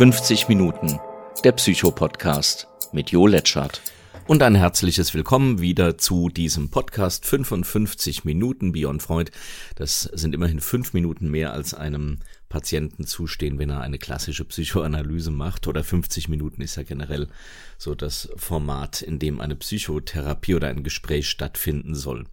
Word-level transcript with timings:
50 0.00 0.48
Minuten, 0.48 0.98
der 1.44 1.52
Psycho-Podcast 1.52 2.68
mit 2.90 3.10
Jo 3.10 3.26
Letschert. 3.26 3.82
Und 4.26 4.42
ein 4.42 4.54
herzliches 4.54 5.12
Willkommen 5.12 5.60
wieder 5.60 5.98
zu 5.98 6.30
diesem 6.30 6.70
Podcast 6.70 7.26
55 7.26 8.24
Minuten 8.24 8.72
Beyond 8.72 9.02
Freud. 9.02 9.30
Das 9.74 10.04
sind 10.04 10.34
immerhin 10.34 10.60
fünf 10.60 10.94
Minuten 10.94 11.30
mehr 11.30 11.52
als 11.52 11.74
einem 11.74 12.20
Patienten 12.48 13.06
zustehen, 13.06 13.58
wenn 13.58 13.68
er 13.68 13.82
eine 13.82 13.98
klassische 13.98 14.46
Psychoanalyse 14.46 15.30
macht. 15.30 15.66
Oder 15.66 15.84
50 15.84 16.30
Minuten 16.30 16.62
ist 16.62 16.76
ja 16.76 16.82
generell 16.82 17.28
so 17.76 17.94
das 17.94 18.30
Format, 18.36 19.02
in 19.02 19.18
dem 19.18 19.38
eine 19.38 19.54
Psychotherapie 19.54 20.54
oder 20.54 20.68
ein 20.68 20.82
Gespräch 20.82 21.28
stattfinden 21.28 21.94
soll. 21.94 22.24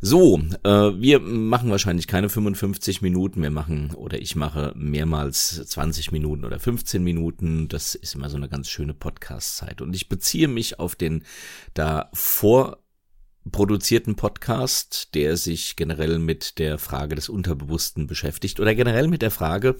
So, 0.00 0.40
äh, 0.62 0.68
wir 0.68 1.20
machen 1.20 1.70
wahrscheinlich 1.70 2.06
keine 2.06 2.28
55 2.28 3.02
Minuten, 3.02 3.42
wir 3.42 3.50
machen 3.50 3.92
oder 3.94 4.20
ich 4.20 4.36
mache 4.36 4.72
mehrmals 4.76 5.66
20 5.66 6.12
Minuten 6.12 6.44
oder 6.44 6.58
15 6.58 7.02
Minuten. 7.02 7.68
Das 7.68 7.94
ist 7.94 8.14
immer 8.14 8.28
so 8.28 8.36
eine 8.36 8.48
ganz 8.48 8.68
schöne 8.68 8.94
Podcast-Zeit. 8.94 9.80
Und 9.80 9.94
ich 9.94 10.08
beziehe 10.08 10.48
mich 10.48 10.78
auf 10.78 10.96
den 10.96 11.24
da 11.74 12.10
vor 12.12 12.78
produzierten 13.50 14.16
Podcast, 14.16 15.14
der 15.14 15.36
sich 15.36 15.76
generell 15.76 16.18
mit 16.18 16.58
der 16.58 16.78
Frage 16.78 17.14
des 17.14 17.28
Unterbewussten 17.28 18.06
beschäftigt 18.06 18.60
oder 18.60 18.74
generell 18.74 19.08
mit 19.08 19.22
der 19.22 19.30
Frage, 19.30 19.76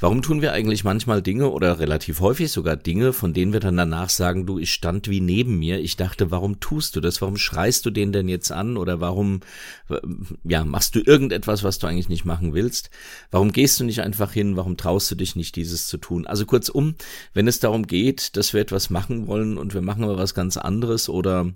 warum 0.00 0.22
tun 0.22 0.42
wir 0.42 0.52
eigentlich 0.52 0.84
manchmal 0.84 1.22
Dinge 1.22 1.50
oder 1.50 1.78
relativ 1.78 2.20
häufig 2.20 2.50
sogar 2.50 2.76
Dinge, 2.76 3.12
von 3.12 3.34
denen 3.34 3.52
wir 3.52 3.60
dann 3.60 3.76
danach 3.76 4.08
sagen, 4.08 4.46
du, 4.46 4.58
ich 4.58 4.72
stand 4.72 5.08
wie 5.08 5.20
neben 5.20 5.58
mir, 5.58 5.80
ich 5.80 5.96
dachte, 5.96 6.30
warum 6.30 6.60
tust 6.60 6.96
du 6.96 7.00
das, 7.00 7.20
warum 7.20 7.36
schreist 7.36 7.84
du 7.86 7.90
den 7.90 8.12
denn 8.12 8.28
jetzt 8.28 8.50
an? 8.52 8.76
Oder 8.76 9.00
warum, 9.00 9.40
ja, 10.44 10.64
machst 10.64 10.94
du 10.94 11.00
irgendetwas, 11.00 11.62
was 11.62 11.78
du 11.78 11.86
eigentlich 11.86 12.08
nicht 12.08 12.24
machen 12.24 12.54
willst, 12.54 12.90
warum 13.30 13.52
gehst 13.52 13.78
du 13.80 13.84
nicht 13.84 14.00
einfach 14.00 14.32
hin, 14.32 14.56
warum 14.56 14.76
traust 14.76 15.10
du 15.10 15.14
dich 15.14 15.36
nicht, 15.36 15.56
dieses 15.56 15.86
zu 15.86 15.98
tun? 15.98 16.26
Also 16.26 16.46
kurzum, 16.46 16.94
wenn 17.32 17.48
es 17.48 17.60
darum 17.60 17.86
geht, 17.86 18.36
dass 18.36 18.52
wir 18.54 18.60
etwas 18.60 18.90
machen 18.90 19.26
wollen 19.26 19.58
und 19.58 19.74
wir 19.74 19.82
machen 19.82 20.04
aber 20.04 20.18
was 20.18 20.34
ganz 20.34 20.56
anderes 20.56 21.08
oder 21.08 21.52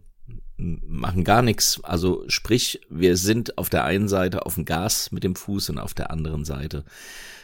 machen 0.58 1.24
gar 1.24 1.42
nichts. 1.42 1.82
Also 1.84 2.24
sprich, 2.28 2.80
wir 2.90 3.16
sind 3.16 3.56
auf 3.58 3.70
der 3.70 3.84
einen 3.84 4.08
Seite 4.08 4.44
auf 4.44 4.56
dem 4.56 4.64
Gas 4.64 5.12
mit 5.12 5.24
dem 5.24 5.36
Fuß 5.36 5.70
und 5.70 5.78
auf 5.78 5.94
der 5.94 6.10
anderen 6.10 6.44
Seite 6.44 6.84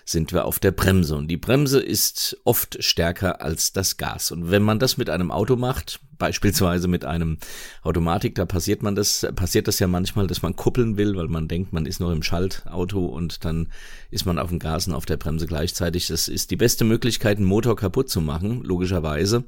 sind 0.04 0.32
wir 0.32 0.44
auf 0.44 0.58
der 0.58 0.70
Bremse. 0.70 1.16
Und 1.16 1.28
die 1.28 1.36
Bremse 1.36 1.80
ist 1.80 2.36
oft 2.44 2.82
stärker 2.82 3.40
als 3.40 3.72
das 3.72 3.96
Gas. 3.96 4.30
Und 4.30 4.50
wenn 4.50 4.62
man 4.62 4.78
das 4.78 4.96
mit 4.96 5.10
einem 5.10 5.30
Auto 5.30 5.56
macht, 5.56 6.00
beispielsweise 6.18 6.88
mit 6.88 7.04
einem 7.04 7.38
Automatik, 7.82 8.34
da 8.34 8.44
passiert 8.44 8.82
man 8.82 8.94
das, 8.94 9.26
passiert 9.34 9.68
das 9.68 9.78
ja 9.78 9.86
manchmal, 9.86 10.26
dass 10.26 10.42
man 10.42 10.56
kuppeln 10.56 10.96
will, 10.96 11.16
weil 11.16 11.28
man 11.28 11.48
denkt, 11.48 11.72
man 11.72 11.86
ist 11.86 12.00
noch 12.00 12.10
im 12.10 12.22
Schaltauto 12.22 13.06
und 13.06 13.44
dann 13.44 13.68
ist 14.10 14.26
man 14.26 14.38
auf 14.38 14.50
dem 14.50 14.58
Gas 14.58 14.86
und 14.86 14.94
auf 14.94 15.06
der 15.06 15.16
Bremse 15.16 15.46
gleichzeitig. 15.46 16.06
Das 16.06 16.28
ist 16.28 16.50
die 16.50 16.56
beste 16.56 16.84
Möglichkeit, 16.84 17.38
einen 17.38 17.46
Motor 17.46 17.76
kaputt 17.76 18.08
zu 18.08 18.20
machen, 18.20 18.62
logischerweise, 18.62 19.44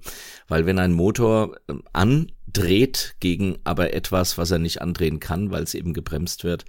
weil 0.49 0.67
wenn 0.67 0.79
ein 0.79 0.93
Motor 0.93 1.57
ähm, 1.69 1.83
andreht 1.93 3.17
gegen 3.21 3.59
aber 3.65 3.93
etwas, 3.93 4.39
was 4.39 4.51
er 4.51 4.59
nicht 4.59 4.83
andrehen 4.83 5.21
kann, 5.21 5.51
weil 5.51 5.63
es 5.63 5.75
eben 5.75 5.93
gebremst 5.95 6.45
wird, 6.45 6.65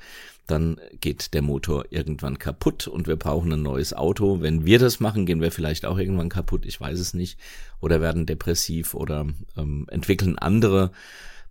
dann 0.47 0.79
geht 1.01 1.33
der 1.33 1.41
Motor 1.41 1.85
irgendwann 1.89 2.39
kaputt 2.39 2.87
und 2.87 3.07
wir 3.07 3.17
brauchen 3.17 3.51
ein 3.53 3.61
neues 3.61 3.93
Auto. 3.93 4.41
Wenn 4.41 4.65
wir 4.65 4.79
das 4.79 4.99
machen, 4.99 5.25
gehen 5.25 5.41
wir 5.41 5.51
vielleicht 5.51 5.85
auch 5.85 5.97
irgendwann 5.97 6.29
kaputt, 6.29 6.65
ich 6.65 6.79
weiß 6.79 6.99
es 6.99 7.13
nicht, 7.13 7.37
oder 7.79 8.01
werden 8.01 8.25
depressiv 8.25 8.93
oder 8.93 9.27
ähm, 9.57 9.85
entwickeln 9.89 10.37
andere 10.37 10.91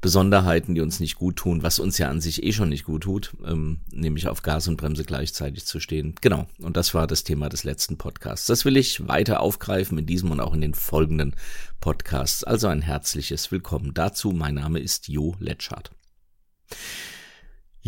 Besonderheiten, 0.01 0.75
die 0.75 0.83
uns 0.83 1.01
nicht 1.01 1.17
gut 1.17 1.37
tun, 1.37 1.63
was 1.63 1.79
uns 1.79 1.99
ja 1.99 2.09
an 2.09 2.21
sich 2.21 2.43
eh 2.43 2.53
schon 2.53 2.69
nicht 2.69 2.85
gut 2.85 3.05
tut, 3.05 3.35
ähm, 3.45 3.81
nämlich 3.91 4.29
auf 4.29 4.43
Gas 4.43 4.69
und 4.69 4.77
Bremse 4.77 5.05
gleichzeitig 5.05 5.65
zu 5.67 5.81
stehen. 5.81 6.15
Genau, 6.21 6.47
und 6.59 6.77
das 6.77 6.95
war 6.95 7.07
das 7.07 7.25
Thema 7.25 7.49
des 7.49 7.65
letzten 7.65 7.97
Podcasts. 7.97 8.47
Das 8.47 8.65
will 8.65 8.77
ich 8.77 9.09
weiter 9.09 9.41
aufgreifen 9.41 9.99
in 9.99 10.07
diesem 10.07 10.31
und 10.31 10.41
auch 10.41 10.55
in 10.55 10.61
den 10.61 10.75
folgenden 10.75 11.35
Podcasts. 11.81 12.45
Also 12.45 12.69
ein 12.69 12.83
herzliches 12.83 13.51
Willkommen 13.51 13.95
dazu. 13.95 14.33
Mein 14.33 14.55
Name 14.55 14.81
ist 14.81 15.09
Jo 15.09 15.35
Letschart. 15.39 15.91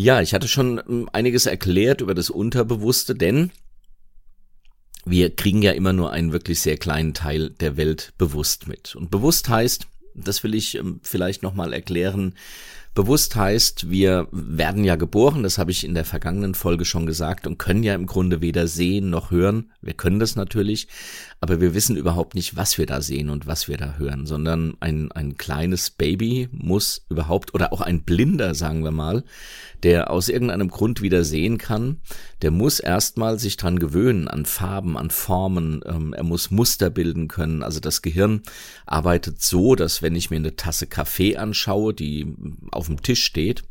Ja, 0.00 0.20
ich 0.20 0.32
hatte 0.32 0.46
schon 0.46 0.80
ähm, 0.88 1.10
einiges 1.12 1.46
erklärt 1.46 2.02
über 2.02 2.14
das 2.14 2.30
Unterbewusste, 2.30 3.16
denn 3.16 3.50
wir 5.04 5.34
kriegen 5.34 5.60
ja 5.60 5.72
immer 5.72 5.92
nur 5.92 6.12
einen 6.12 6.30
wirklich 6.30 6.60
sehr 6.60 6.76
kleinen 6.76 7.14
Teil 7.14 7.50
der 7.50 7.76
Welt 7.76 8.12
bewusst 8.16 8.68
mit. 8.68 8.94
Und 8.94 9.10
bewusst 9.10 9.48
heißt, 9.48 9.88
das 10.14 10.44
will 10.44 10.54
ich 10.54 10.76
ähm, 10.76 11.00
vielleicht 11.02 11.42
nochmal 11.42 11.72
erklären, 11.72 12.36
bewusst 12.98 13.36
heißt, 13.36 13.90
wir 13.92 14.26
werden 14.32 14.82
ja 14.82 14.96
geboren, 14.96 15.44
das 15.44 15.56
habe 15.56 15.70
ich 15.70 15.84
in 15.84 15.94
der 15.94 16.04
vergangenen 16.04 16.54
Folge 16.54 16.84
schon 16.84 17.06
gesagt, 17.06 17.46
und 17.46 17.56
können 17.56 17.84
ja 17.84 17.94
im 17.94 18.06
Grunde 18.06 18.40
weder 18.40 18.66
sehen 18.66 19.08
noch 19.08 19.30
hören. 19.30 19.70
Wir 19.80 19.94
können 19.94 20.18
das 20.18 20.34
natürlich, 20.34 20.88
aber 21.40 21.60
wir 21.60 21.74
wissen 21.74 21.94
überhaupt 21.94 22.34
nicht, 22.34 22.56
was 22.56 22.76
wir 22.76 22.86
da 22.86 23.00
sehen 23.00 23.30
und 23.30 23.46
was 23.46 23.68
wir 23.68 23.76
da 23.76 23.94
hören, 23.98 24.26
sondern 24.26 24.76
ein, 24.80 25.12
ein 25.12 25.36
kleines 25.36 25.90
Baby 25.90 26.48
muss 26.50 27.06
überhaupt, 27.08 27.54
oder 27.54 27.72
auch 27.72 27.82
ein 27.82 28.02
Blinder, 28.02 28.56
sagen 28.56 28.82
wir 28.82 28.90
mal, 28.90 29.22
der 29.84 30.10
aus 30.10 30.28
irgendeinem 30.28 30.66
Grund 30.66 31.00
wieder 31.00 31.22
sehen 31.22 31.56
kann, 31.56 31.98
der 32.42 32.50
muss 32.50 32.80
erstmal 32.80 33.38
sich 33.38 33.56
dran 33.56 33.78
gewöhnen, 33.78 34.26
an 34.26 34.44
Farben, 34.44 34.96
an 34.96 35.10
Formen, 35.10 35.82
ähm, 35.86 36.14
er 36.14 36.24
muss 36.24 36.50
Muster 36.50 36.90
bilden 36.90 37.28
können. 37.28 37.62
Also 37.62 37.78
das 37.78 38.02
Gehirn 38.02 38.42
arbeitet 38.86 39.40
so, 39.40 39.76
dass 39.76 40.02
wenn 40.02 40.16
ich 40.16 40.30
mir 40.30 40.36
eine 40.36 40.56
Tasse 40.56 40.88
Kaffee 40.88 41.36
anschaue, 41.36 41.94
die 41.94 42.34
auf 42.72 42.87
dem 42.88 43.02
Tisch 43.02 43.24
steht, 43.24 43.62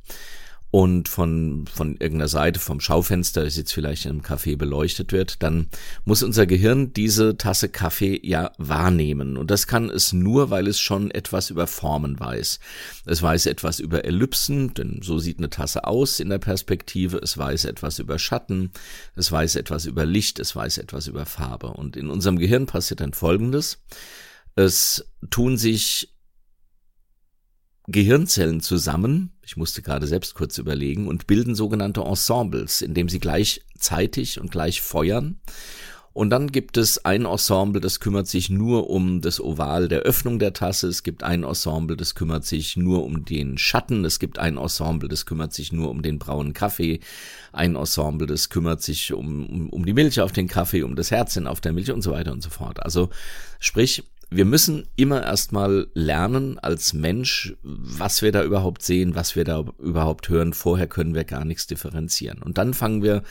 und 0.70 1.08
von, 1.08 1.66
von 1.74 1.94
irgendeiner 1.94 2.28
Seite 2.28 2.60
vom 2.60 2.82
Schaufenster, 2.82 3.44
das 3.46 3.56
jetzt 3.56 3.72
vielleicht 3.72 4.06
in 4.06 4.12
einem 4.12 4.22
Café 4.22 4.58
beleuchtet 4.58 5.14
wird, 5.14 5.42
dann 5.42 5.68
muss 6.04 6.24
unser 6.24 6.46
Gehirn 6.46 6.92
diese 6.92 7.38
Tasse 7.38 7.70
Kaffee 7.70 8.20
ja 8.22 8.52
wahrnehmen. 8.58 9.38
Und 9.38 9.50
das 9.50 9.68
kann 9.68 9.90
es 9.90 10.12
nur, 10.12 10.50
weil 10.50 10.68
es 10.68 10.80
schon 10.80 11.10
etwas 11.12 11.50
über 11.50 11.68
Formen 11.68 12.20
weiß. 12.20 12.60
Es 13.06 13.22
weiß 13.22 13.46
etwas 13.46 13.80
über 13.80 14.04
Ellipsen, 14.04 14.74
denn 14.74 15.00
so 15.02 15.20
sieht 15.20 15.38
eine 15.38 15.50
Tasse 15.50 15.86
aus 15.86 16.20
in 16.20 16.30
der 16.30 16.40
Perspektive. 16.40 17.18
Es 17.18 17.38
weiß 17.38 17.64
etwas 17.66 18.00
über 18.00 18.20
Schatten. 18.20 18.72
Es 19.16 19.32
weiß 19.32 19.56
etwas 19.56 19.86
über 19.86 20.06
Licht. 20.06 20.38
Es 20.38 20.54
weiß 20.54 20.80
etwas 20.80 21.08
über 21.08 21.26
Farbe. 21.26 21.68
Und 21.68 21.96
in 21.96 22.10
unserem 22.10 22.38
Gehirn 22.38 22.66
passiert 22.66 23.00
dann 23.00 23.14
Folgendes. 23.14 23.80
Es 24.56 25.06
tun 25.30 25.58
sich 25.58 26.10
Gehirnzellen 27.88 28.60
zusammen, 28.60 29.32
ich 29.46 29.56
musste 29.56 29.82
gerade 29.82 30.08
selbst 30.08 30.36
kurz 30.36 30.58
überlegen, 30.58 31.08
und 31.08 31.26
bilden 31.26 31.56
sogenannte 31.56 32.02
Ensembles, 32.02 32.82
indem 32.82 33.08
sie 33.08 33.20
gleichzeitig 33.20 34.42
und 34.42 34.52
gleich 34.52 34.82
feuern. 34.82 35.40
Und 36.12 36.32
dann 36.32 36.52
gibt 36.52 36.78
es 36.78 37.06
ein 37.06 37.26
Ensemble, 37.26 37.80
das 37.80 38.00
kümmert 38.00 38.28
sich 38.28 38.50
nur 38.50 38.90
um 38.90 39.22
das 39.22 39.40
Oval 39.40 39.88
der 39.88 40.00
Öffnung 40.00 40.40
der 40.40 40.52
Tasse. 40.52 40.88
Es 40.88 41.04
gibt 41.04 41.22
ein 41.22 41.44
Ensemble, 41.44 41.96
das 41.96 42.16
kümmert 42.16 42.44
sich 42.44 42.76
nur 42.76 43.04
um 43.04 43.24
den 43.24 43.60
Schatten. 43.60 44.04
Es 44.04 44.18
gibt 44.18 44.40
ein 44.40 44.58
Ensemble, 44.58 45.08
das 45.08 45.28
kümmert 45.28 45.54
sich 45.54 45.72
nur 45.72 45.92
um 45.92 46.02
den 46.02 46.18
braunen 46.18 46.54
Kaffee. 46.54 47.02
Ein 47.54 47.76
Ensemble, 47.76 48.26
das 48.26 48.50
kümmert 48.50 48.82
sich 48.82 49.14
um, 49.14 49.46
um, 49.46 49.70
um 49.70 49.86
die 49.86 49.94
Milch 49.94 50.20
auf 50.20 50.32
den 50.32 50.48
Kaffee, 50.48 50.82
um 50.82 50.96
das 50.96 51.12
Herzchen 51.12 51.46
auf 51.46 51.62
der 51.62 51.72
Milch 51.72 51.92
und 51.92 52.02
so 52.02 52.12
weiter 52.12 52.32
und 52.32 52.42
so 52.42 52.50
fort. 52.50 52.82
Also 52.82 53.10
sprich, 53.60 54.04
wir 54.30 54.46
müssen 54.46 54.88
immer 54.98 55.24
erstmal 55.24 55.88
lernen 55.94 56.60
als 56.60 56.94
Mensch, 56.94 57.56
was 57.64 58.22
wir 58.22 58.32
da 58.34 58.44
überhaupt 58.44 58.82
sehen, 58.82 59.16
was 59.16 59.38
wir 59.38 59.46
da 59.46 59.64
überhaupt 59.80 60.28
hören. 60.28 60.54
Vorher 60.54 60.88
können 60.88 61.16
wir 61.16 61.24
gar 61.24 61.46
nichts 61.46 61.66
differenzieren. 61.66 62.42
Und 62.42 62.58
dann 62.58 62.74
fangen 62.74 63.04
wir, 63.04 63.24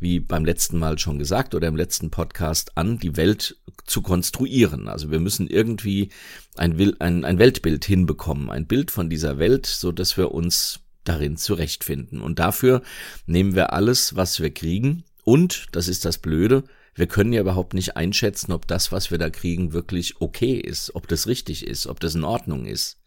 wie 0.00 0.18
beim 0.18 0.44
letzten 0.44 0.78
Mal 0.78 0.98
schon 0.98 1.18
gesagt 1.18 1.54
oder 1.54 1.68
im 1.68 1.76
letzten 1.76 2.10
Podcast, 2.10 2.76
an, 2.76 2.98
die 2.98 3.16
Welt 3.16 3.58
zu 3.84 4.02
konstruieren. 4.02 4.88
Also 4.88 5.12
wir 5.12 5.20
müssen 5.20 5.46
irgendwie 5.46 6.10
ein, 6.56 6.96
ein, 6.98 7.24
ein 7.24 7.38
Weltbild 7.38 7.84
hinbekommen, 7.84 8.50
ein 8.50 8.66
Bild 8.66 8.90
von 8.90 9.08
dieser 9.08 9.38
Welt, 9.38 9.66
so 9.66 9.92
dass 9.92 10.16
wir 10.16 10.32
uns 10.32 10.80
darin 11.04 11.36
zurechtfinden. 11.36 12.20
Und 12.20 12.40
dafür 12.40 12.82
nehmen 13.26 13.54
wir 13.54 13.72
alles, 13.72 14.16
was 14.16 14.40
wir 14.40 14.52
kriegen. 14.52 15.04
Und, 15.22 15.66
das 15.72 15.86
ist 15.86 16.04
das 16.04 16.18
Blöde, 16.18 16.64
wir 17.00 17.06
können 17.06 17.32
ja 17.32 17.40
überhaupt 17.40 17.72
nicht 17.72 17.96
einschätzen, 17.96 18.52
ob 18.52 18.66
das, 18.66 18.92
was 18.92 19.10
wir 19.10 19.16
da 19.16 19.30
kriegen, 19.30 19.72
wirklich 19.72 20.20
okay 20.20 20.52
ist, 20.58 20.94
ob 20.94 21.08
das 21.08 21.26
richtig 21.26 21.66
ist, 21.66 21.86
ob 21.86 21.98
das 21.98 22.14
in 22.14 22.24
Ordnung 22.24 22.66
ist. 22.66 22.98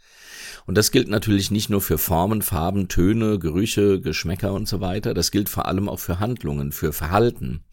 Und 0.65 0.79
das 0.79 0.89
gilt 0.89 1.09
natürlich 1.09 1.51
nicht 1.51 1.69
nur 1.69 1.79
für 1.79 1.99
Formen, 1.99 2.41
Farben, 2.41 2.87
Töne, 2.87 3.37
Gerüche, 3.37 4.01
Geschmäcker 4.01 4.51
und 4.53 4.67
so 4.67 4.81
weiter, 4.81 5.13
das 5.13 5.29
gilt 5.29 5.47
vor 5.47 5.67
allem 5.67 5.87
auch 5.87 5.99
für 5.99 6.19
Handlungen, 6.19 6.71
für 6.71 6.91
Verhalten. 6.91 7.63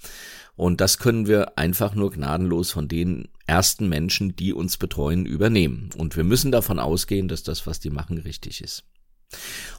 Und 0.57 0.83
das 0.83 0.99
können 0.99 1.27
wir 1.27 1.57
einfach 1.57 1.95
nur 1.95 2.11
gnadenlos 2.11 2.71
von 2.71 2.87
den 2.87 3.29
ersten 3.47 3.89
Menschen, 3.89 4.37
die 4.37 4.53
uns 4.53 4.77
betreuen, 4.77 5.25
übernehmen. 5.25 5.89
Und 5.97 6.19
wir 6.19 6.25
müssen 6.25 6.53
davon 6.53 6.79
ausgehen, 6.79 7.29
dass 7.29 7.45
das, 7.45 7.67
was 7.67 7.81
die 7.81 7.89
machen, 7.89 8.19
richtig 8.19 8.61
ist. 8.61 8.85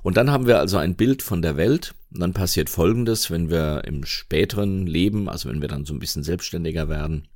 Und 0.03 0.17
dann 0.17 0.31
haben 0.31 0.47
wir 0.47 0.59
also 0.59 0.77
ein 0.77 0.95
Bild 0.95 1.21
von 1.21 1.41
der 1.41 1.57
Welt. 1.57 1.93
Und 2.13 2.21
dann 2.21 2.33
passiert 2.33 2.69
Folgendes, 2.69 3.31
wenn 3.31 3.49
wir 3.49 3.83
im 3.85 4.05
späteren 4.05 4.87
Leben, 4.87 5.29
also 5.29 5.49
wenn 5.49 5.61
wir 5.61 5.67
dann 5.67 5.85
so 5.85 5.93
ein 5.93 5.99
bisschen 5.99 6.23
selbstständiger 6.23 6.89
werden 6.89 7.27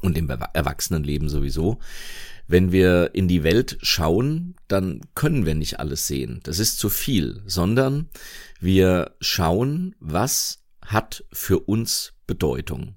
und 0.00 0.16
im 0.16 0.28
Erwachsenenleben 0.28 1.28
sowieso, 1.28 1.78
wenn 2.48 2.72
wir 2.72 3.14
in 3.14 3.28
die 3.28 3.44
Welt 3.44 3.78
schauen, 3.82 4.56
dann 4.68 5.00
können 5.14 5.46
wir 5.46 5.54
nicht 5.54 5.80
alles 5.80 6.06
sehen. 6.06 6.40
Das 6.42 6.58
ist 6.58 6.78
zu 6.78 6.88
viel, 6.88 7.42
sondern 7.46 8.08
wir 8.60 9.14
schauen, 9.20 9.94
was 10.00 10.62
hat 10.84 11.24
für 11.32 11.60
uns 11.60 12.14
Bedeutung. 12.26 12.96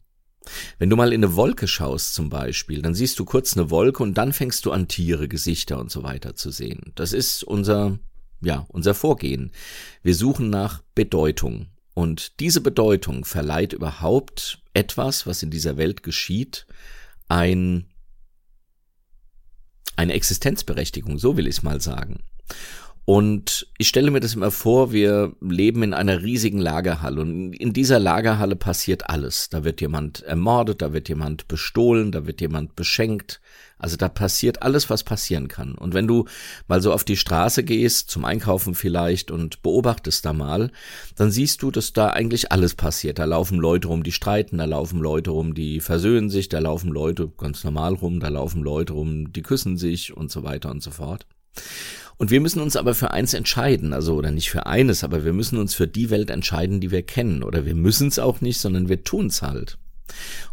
Wenn 0.77 0.89
du 0.89 0.95
mal 0.95 1.13
in 1.13 1.23
eine 1.23 1.35
Wolke 1.35 1.67
schaust 1.67 2.13
zum 2.13 2.29
Beispiel, 2.29 2.81
dann 2.81 2.95
siehst 2.95 3.19
du 3.19 3.25
kurz 3.25 3.55
eine 3.55 3.69
Wolke 3.69 4.03
und 4.03 4.15
dann 4.15 4.33
fängst 4.33 4.65
du 4.65 4.71
an 4.71 4.87
Tiere, 4.87 5.27
Gesichter 5.27 5.79
und 5.79 5.91
so 5.91 6.03
weiter 6.03 6.35
zu 6.35 6.51
sehen. 6.51 6.91
Das 6.95 7.13
ist 7.13 7.43
unser, 7.43 7.99
ja, 8.41 8.65
unser 8.69 8.93
Vorgehen. 8.93 9.51
Wir 10.03 10.15
suchen 10.15 10.49
nach 10.49 10.81
Bedeutung. 10.93 11.67
Und 11.93 12.39
diese 12.41 12.59
Bedeutung 12.59 13.23
verleiht 13.23 13.71
überhaupt 13.71 14.61
etwas, 14.73 15.25
was 15.25 15.41
in 15.43 15.49
dieser 15.49 15.77
Welt 15.77 16.03
geschieht, 16.03 16.67
ein, 17.29 17.85
eine 19.95 20.13
Existenzberechtigung, 20.13 21.17
so 21.17 21.37
will 21.37 21.47
ich 21.47 21.57
es 21.57 21.63
mal 21.63 21.79
sagen. 21.79 22.21
Und 23.05 23.67
ich 23.77 23.87
stelle 23.87 24.09
mir 24.09 24.19
das 24.19 24.33
immer 24.33 24.49
vor, 24.49 24.91
wir 24.91 25.33
leben 25.39 25.83
in 25.83 25.93
einer 25.93 26.23
riesigen 26.23 26.57
Lagerhalle 26.57 27.21
und 27.21 27.53
in 27.53 27.71
dieser 27.71 27.99
Lagerhalle 27.99 28.55
passiert 28.55 29.11
alles. 29.11 29.47
Da 29.49 29.63
wird 29.63 29.79
jemand 29.79 30.23
ermordet, 30.23 30.81
da 30.81 30.91
wird 30.91 31.07
jemand 31.07 31.47
bestohlen, 31.47 32.11
da 32.11 32.25
wird 32.25 32.41
jemand 32.41 32.75
beschenkt. 32.75 33.41
Also 33.77 33.95
da 33.95 34.09
passiert 34.09 34.63
alles, 34.63 34.89
was 34.89 35.03
passieren 35.03 35.47
kann. 35.47 35.75
Und 35.75 35.93
wenn 35.93 36.07
du 36.07 36.25
mal 36.67 36.81
so 36.81 36.91
auf 36.93 37.03
die 37.03 37.17
Straße 37.17 37.63
gehst, 37.63 38.09
zum 38.09 38.25
Einkaufen 38.25 38.73
vielleicht 38.73 39.29
und 39.29 39.61
beobachtest 39.61 40.25
da 40.25 40.33
mal, 40.33 40.71
dann 41.15 41.29
siehst 41.29 41.61
du, 41.61 41.69
dass 41.69 41.93
da 41.93 42.07
eigentlich 42.07 42.51
alles 42.51 42.73
passiert. 42.73 43.19
Da 43.19 43.25
laufen 43.25 43.59
Leute 43.59 43.89
rum, 43.89 44.01
die 44.01 44.13
streiten, 44.13 44.57
da 44.57 44.65
laufen 44.65 44.99
Leute 44.99 45.29
rum, 45.29 45.53
die 45.53 45.79
versöhnen 45.79 46.31
sich, 46.31 46.49
da 46.49 46.57
laufen 46.57 46.89
Leute 46.89 47.31
ganz 47.37 47.63
normal 47.63 47.93
rum, 47.93 48.19
da 48.19 48.29
laufen 48.29 48.63
Leute 48.63 48.93
rum, 48.93 49.31
die 49.31 49.43
küssen 49.43 49.77
sich 49.77 50.17
und 50.17 50.31
so 50.31 50.41
weiter 50.41 50.71
und 50.71 50.81
so 50.81 50.89
fort. 50.89 51.27
Und 52.17 52.31
wir 52.31 52.39
müssen 52.39 52.61
uns 52.61 52.75
aber 52.75 52.95
für 52.95 53.11
eins 53.11 53.33
entscheiden, 53.33 53.91
also 53.91 54.15
oder 54.15 54.31
nicht 54.31 54.49
für 54.49 54.65
eines, 54.65 55.03
aber 55.03 55.25
wir 55.25 55.33
müssen 55.33 55.57
uns 55.57 55.75
für 55.75 55.87
die 55.87 56.09
Welt 56.09 56.29
entscheiden, 56.29 56.79
die 56.79 56.91
wir 56.91 57.03
kennen. 57.03 57.43
Oder 57.43 57.65
wir 57.65 57.75
müssen 57.75 58.07
es 58.07 58.19
auch 58.19 58.41
nicht, 58.41 58.59
sondern 58.59 58.87
wir 58.87 59.03
tun 59.03 59.27
es 59.27 59.41
halt. 59.41 59.77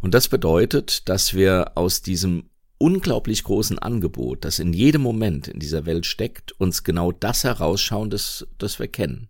Und 0.00 0.14
das 0.14 0.28
bedeutet, 0.28 1.08
dass 1.08 1.34
wir 1.34 1.72
aus 1.76 2.02
diesem 2.02 2.50
unglaublich 2.78 3.44
großen 3.44 3.78
Angebot, 3.78 4.44
das 4.44 4.58
in 4.58 4.72
jedem 4.72 5.02
Moment 5.02 5.46
in 5.46 5.60
dieser 5.60 5.86
Welt 5.86 6.04
steckt, 6.04 6.52
uns 6.60 6.82
genau 6.82 7.12
das 7.12 7.44
herausschauen, 7.44 8.10
das, 8.10 8.46
das 8.58 8.80
wir 8.80 8.88
kennen. 8.88 9.28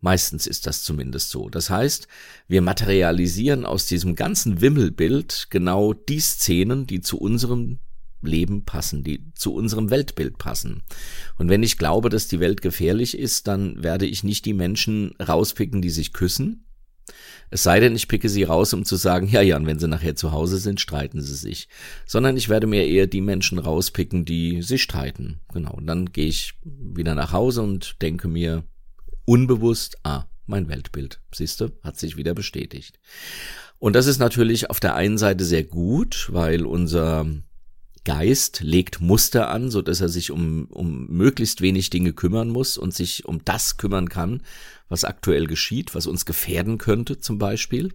Meistens 0.00 0.46
ist 0.46 0.66
das 0.66 0.82
zumindest 0.82 1.30
so. 1.30 1.48
Das 1.48 1.70
heißt, 1.70 2.08
wir 2.48 2.62
materialisieren 2.62 3.66
aus 3.66 3.86
diesem 3.86 4.16
ganzen 4.16 4.60
Wimmelbild 4.60 5.48
genau 5.50 5.92
die 5.92 6.20
Szenen, 6.20 6.86
die 6.86 7.02
zu 7.02 7.18
unserem 7.18 7.78
Leben 8.22 8.64
passen, 8.64 9.02
die 9.02 9.32
zu 9.34 9.54
unserem 9.54 9.90
Weltbild 9.90 10.38
passen. 10.38 10.82
Und 11.38 11.48
wenn 11.48 11.62
ich 11.62 11.78
glaube, 11.78 12.08
dass 12.08 12.28
die 12.28 12.40
Welt 12.40 12.62
gefährlich 12.62 13.16
ist, 13.16 13.46
dann 13.46 13.82
werde 13.82 14.06
ich 14.06 14.24
nicht 14.24 14.44
die 14.44 14.54
Menschen 14.54 15.14
rauspicken, 15.20 15.82
die 15.82 15.90
sich 15.90 16.12
küssen. 16.12 16.66
Es 17.50 17.64
sei 17.64 17.80
denn, 17.80 17.96
ich 17.96 18.06
picke 18.06 18.28
sie 18.28 18.44
raus, 18.44 18.72
um 18.72 18.84
zu 18.84 18.94
sagen, 18.96 19.26
ja, 19.28 19.40
ja, 19.40 19.56
und 19.56 19.66
wenn 19.66 19.80
sie 19.80 19.88
nachher 19.88 20.14
zu 20.14 20.30
Hause 20.30 20.58
sind, 20.58 20.80
streiten 20.80 21.20
sie 21.20 21.34
sich. 21.34 21.68
Sondern 22.06 22.36
ich 22.36 22.48
werde 22.48 22.68
mir 22.68 22.86
eher 22.86 23.08
die 23.08 23.20
Menschen 23.20 23.58
rauspicken, 23.58 24.24
die 24.24 24.62
sich 24.62 24.82
streiten. 24.82 25.40
Genau. 25.52 25.72
Und 25.72 25.86
dann 25.86 26.12
gehe 26.12 26.28
ich 26.28 26.54
wieder 26.64 27.14
nach 27.14 27.32
Hause 27.32 27.62
und 27.62 28.00
denke 28.02 28.28
mir 28.28 28.64
unbewusst, 29.24 29.98
ah, 30.04 30.26
mein 30.46 30.68
Weltbild, 30.68 31.20
siehste, 31.32 31.72
hat 31.82 31.98
sich 31.98 32.16
wieder 32.16 32.34
bestätigt. 32.34 33.00
Und 33.78 33.96
das 33.96 34.06
ist 34.06 34.18
natürlich 34.18 34.68
auf 34.68 34.78
der 34.78 34.94
einen 34.94 35.18
Seite 35.18 35.44
sehr 35.44 35.64
gut, 35.64 36.28
weil 36.32 36.66
unser 36.66 37.26
Geist 38.04 38.60
legt 38.60 39.00
Muster 39.00 39.50
an, 39.50 39.70
so 39.70 39.82
dass 39.82 40.00
er 40.00 40.08
sich 40.08 40.30
um, 40.30 40.66
um 40.66 41.06
möglichst 41.08 41.60
wenig 41.60 41.90
Dinge 41.90 42.12
kümmern 42.12 42.48
muss 42.48 42.78
und 42.78 42.94
sich 42.94 43.26
um 43.26 43.44
das 43.44 43.76
kümmern 43.76 44.08
kann, 44.08 44.42
was 44.88 45.04
aktuell 45.04 45.46
geschieht, 45.46 45.94
was 45.94 46.06
uns 46.06 46.24
gefährden 46.24 46.78
könnte 46.78 47.18
zum 47.18 47.38
Beispiel. 47.38 47.92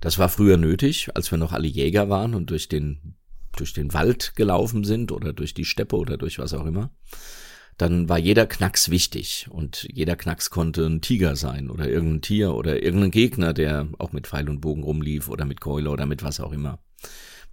Das 0.00 0.18
war 0.18 0.28
früher 0.28 0.56
nötig, 0.56 1.08
als 1.14 1.30
wir 1.30 1.38
noch 1.38 1.52
alle 1.52 1.66
Jäger 1.66 2.08
waren 2.08 2.34
und 2.34 2.50
durch 2.50 2.68
den, 2.68 3.16
durch 3.56 3.72
den 3.72 3.92
Wald 3.92 4.36
gelaufen 4.36 4.84
sind 4.84 5.10
oder 5.10 5.32
durch 5.32 5.54
die 5.54 5.64
Steppe 5.64 5.96
oder 5.96 6.16
durch 6.16 6.38
was 6.38 6.54
auch 6.54 6.66
immer. 6.66 6.90
Dann 7.76 8.08
war 8.08 8.18
jeder 8.18 8.46
Knacks 8.46 8.88
wichtig 8.88 9.48
und 9.50 9.88
jeder 9.92 10.14
Knacks 10.14 10.50
konnte 10.50 10.86
ein 10.86 11.00
Tiger 11.00 11.34
sein 11.34 11.70
oder 11.70 11.88
irgendein 11.88 12.22
Tier 12.22 12.54
oder 12.54 12.82
irgendein 12.82 13.10
Gegner, 13.10 13.52
der 13.52 13.88
auch 13.98 14.12
mit 14.12 14.28
Pfeil 14.28 14.48
und 14.48 14.60
Bogen 14.60 14.84
rumlief 14.84 15.28
oder 15.28 15.44
mit 15.44 15.60
Keule 15.60 15.90
oder 15.90 16.06
mit 16.06 16.22
was 16.22 16.38
auch 16.38 16.52
immer. 16.52 16.78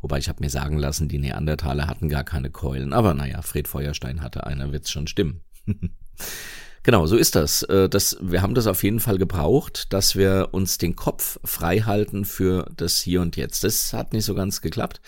Wobei 0.02 0.18
ich 0.18 0.30
habe 0.30 0.44
mir 0.44 0.50
sagen 0.50 0.78
lassen, 0.78 1.08
die 1.08 1.20
Neandertaler 1.20 1.88
hatten 1.88 2.10
gar 2.10 2.24
keine 2.24 2.50
Keulen. 2.50 2.94
Aber 2.94 3.14
naja, 3.14 3.42
Fred 3.42 3.68
Feuerstein 3.68 4.22
hatte 4.22 4.46
einer, 4.46 4.72
wird's 4.72 4.92
schon 4.92 5.08
stimmen. 5.08 5.42
genau, 6.84 7.06
so 7.06 7.16
ist 7.16 7.36
das. 7.36 7.64
Äh, 7.64 7.88
das. 7.88 8.18
Wir 8.22 8.42
haben 8.42 8.56
das 8.56 8.68
auf 8.68 8.84
jeden 8.84 9.00
Fall 9.00 9.18
gebraucht, 9.18 9.94
dass 9.94 10.16
wir 10.16 10.50
uns 10.52 10.78
den 10.78 10.96
Kopf 10.96 11.40
frei 11.44 11.80
halten 11.82 12.26
für 12.26 12.70
das 12.76 13.00
Hier 13.02 13.22
und 13.22 13.38
Jetzt. 13.38 13.64
Das 13.64 13.94
hat 13.94 14.14
nicht 14.14 14.26
so 14.26 14.34
ganz 14.34 14.62
geklappt. 14.62 15.02